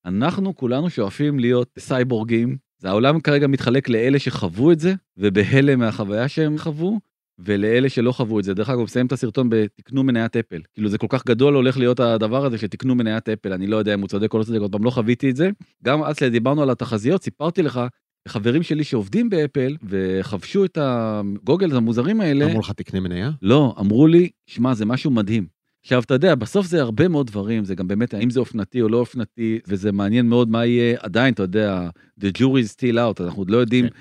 אנחנו 0.07 0.57
כולנו 0.57 0.91
שואפים 0.91 1.39
להיות 1.39 1.69
סייבורגים, 1.79 2.57
זה 2.79 2.89
העולם 2.89 3.21
כרגע 3.21 3.47
מתחלק 3.47 3.89
לאלה 3.89 4.19
שחוו 4.19 4.73
את 4.73 4.81
זה, 4.81 4.95
ובהלם 5.17 5.79
מהחוויה 5.79 6.29
שהם 6.29 6.59
חוו, 6.59 7.01
ולאלה 7.39 7.89
שלא 7.89 8.13
חוו 8.13 8.39
את 8.39 8.45
זה. 8.45 8.55
דרך 8.55 8.71
אגב, 8.71 8.81
מסיים 8.81 9.07
את 9.07 9.13
הסרטון 9.13 9.51
בתקנו 9.51 10.05
מניית 10.05 10.37
אפל. 10.37 10.61
כאילו 10.75 10.89
זה 10.89 10.99
כל 10.99 11.07
כך 11.11 11.27
גדול 11.27 11.55
הולך 11.55 11.79
להיות 11.79 12.01
הדבר 12.01 12.47
הזה 12.47 12.59
שתקנו 12.59 12.95
מניית 12.95 13.29
אפל, 13.29 13.53
אני 13.53 13.67
לא 13.67 13.77
יודע 13.77 13.95
אם 13.95 14.01
הוא 14.01 14.09
צודק 14.09 14.35
או 14.35 14.39
לא 14.39 14.45
צודק, 14.45 14.61
עוד 14.61 14.73
פעם 14.73 14.85
לא 14.85 14.91
חוויתי 14.91 15.31
את 15.31 15.37
זה. 15.37 15.51
גם 15.85 16.03
אז 16.03 16.17
כשדיברנו 16.17 16.63
על 16.63 16.71
התחזיות, 16.71 17.23
סיפרתי 17.23 17.63
לך, 17.63 17.81
חברים 18.29 18.63
שלי 18.63 18.85
שעובדים 18.85 19.31
באפל, 19.31 19.77
וחבשו 19.89 20.65
את 20.65 20.79
הגוגלס 20.81 21.73
המוזרים 21.73 22.21
האלה, 22.21 22.45
אמרו 22.45 22.61
לך 22.61 22.71
תקנה 22.71 23.01
מניה? 23.01 23.31
לא, 23.43 23.75
אמרו 23.81 24.07
לי, 24.07 24.29
שמע, 24.47 24.75
זה 24.75 24.87
משהו 24.87 25.11
מדהים. 25.11 25.47
עכשיו, 25.85 26.03
אתה 26.03 26.15
יודע, 26.15 26.35
בסוף 26.35 26.67
זה 26.67 26.81
הרבה 26.81 27.09
מאוד 27.09 27.27
דברים, 27.27 27.65
זה 27.65 27.75
גם 27.75 27.89
באמת, 27.89 28.15
האם 28.15 28.31
זה 28.31 28.41
אופנתי 28.41 28.83
או 28.83 28.89
לא 28.89 28.97
אופנתי, 28.97 29.59
וזה 29.69 29.93
מעניין 29.93 30.29
מאוד 30.29 30.51
מה 30.51 30.67
יהיה, 30.67 30.97
עדיין, 31.01 31.35
אתה 31.35 31.43
יודע, 31.43 31.89
the 32.21 32.39
jury 32.39 32.41
is 32.41 32.73
still 32.77 32.97
out, 32.97 33.25
אנחנו 33.25 33.41
עוד 33.41 33.51
לא 33.51 33.57
יודעים 33.57 33.89
כן. 33.89 33.95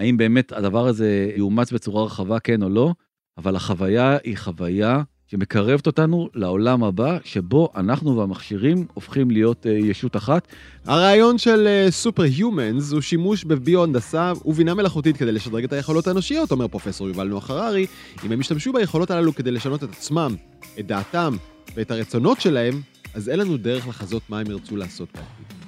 האם 0.00 0.16
באמת 0.16 0.52
הדבר 0.52 0.86
הזה 0.86 1.30
יאומץ 1.36 1.72
בצורה 1.72 2.04
רחבה, 2.04 2.40
כן 2.40 2.62
או 2.62 2.68
לא, 2.68 2.94
אבל 3.38 3.56
החוויה 3.56 4.16
היא 4.24 4.38
חוויה 4.38 5.02
שמקרבת 5.26 5.86
אותנו 5.86 6.28
לעולם 6.34 6.84
הבא, 6.84 7.18
שבו 7.24 7.68
אנחנו 7.76 8.16
והמכשירים 8.16 8.86
הופכים 8.94 9.30
להיות 9.30 9.66
אה, 9.66 9.72
ישות 9.72 10.16
אחת. 10.16 10.48
הרעיון 10.84 11.38
של 11.38 11.86
סופר 11.90 12.24
uh, 12.24 12.42
הומנס 12.42 12.92
הוא 12.92 13.00
שימוש 13.00 13.44
בביו-הנדסה 13.44 14.32
ובינה 14.44 14.74
מלאכותית 14.74 15.16
כדי 15.16 15.32
לשדרג 15.32 15.64
את 15.64 15.72
היכולות 15.72 16.06
האנושיות, 16.06 16.50
אומר 16.50 16.68
פרופסור 16.68 17.08
יובל 17.08 17.28
נוח 17.28 17.50
הררי. 17.50 17.86
אם 18.24 18.32
הם 18.32 18.40
ישתמשו 18.40 18.72
ביכולות 18.72 19.10
הללו 19.10 19.34
כדי 19.34 19.50
לשנות 19.50 19.84
את 19.84 19.88
עצמם, 19.88 20.34
את 20.78 20.86
דעתם 20.86 21.36
ואת 21.74 21.90
הרצונות 21.90 22.40
שלהם, 22.40 22.80
אז 23.14 23.28
אין 23.28 23.38
לנו 23.38 23.56
דרך 23.56 23.88
לחזות 23.88 24.22
מה 24.28 24.40
הם 24.40 24.50
ירצו 24.50 24.76
לעשות 24.76 25.08
בעתיד. 25.14 25.59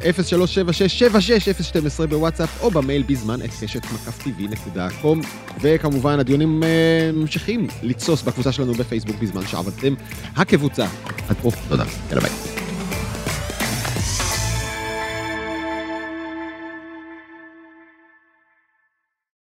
בוואטסאפ 2.08 2.62
או 2.62 2.70
במייל 2.70 3.02
בזמן 3.02 3.42
את 3.42 3.50
קשת 3.60 3.84
מקף 3.84 4.22
טבעי.com 4.22 5.26
וכמובן 5.60 6.20
הדיונים 6.20 6.62
אה, 6.62 6.68
ממשיכים 7.14 7.66
לתסוס 7.82 8.22
בקבוצה 8.22 8.52
שלנו 8.52 8.74
בפייסבוק 8.74 9.16
בזמן 9.22 9.46
שעבדתם 9.46 9.94
הקבוצה. 10.36 10.86
עד 11.28 11.36
פה, 11.42 11.50
תודה, 11.68 11.84
יאללה 12.10 12.20
ביי. 12.20 12.65